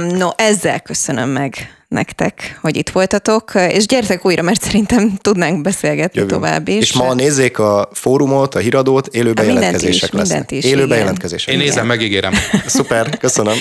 [0.10, 6.20] No, ezzel köszönöm meg nektek, hogy itt voltatok, és gyertek újra, mert szerintem tudnánk beszélgetni
[6.20, 6.42] Jövünk.
[6.42, 6.82] tovább is.
[6.82, 10.52] És ma nézzék a fórumot, a híradót, élő bejelentkezések is, lesznek.
[10.52, 11.54] Is, élő bejelentkezések.
[11.54, 12.34] Én nézem, megígérem.
[12.66, 13.58] Szuper, köszönöm.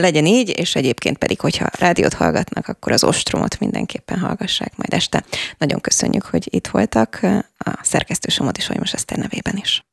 [0.00, 5.24] Legyen így, és egyébként pedig, hogyha rádiót hallgatnak, akkor az ostromot mindenképpen hallgassák majd este.
[5.58, 7.20] Nagyon köszönjük, hogy itt voltak
[7.58, 9.84] a szerkesztősomot is, hogy most Eszter nevében is.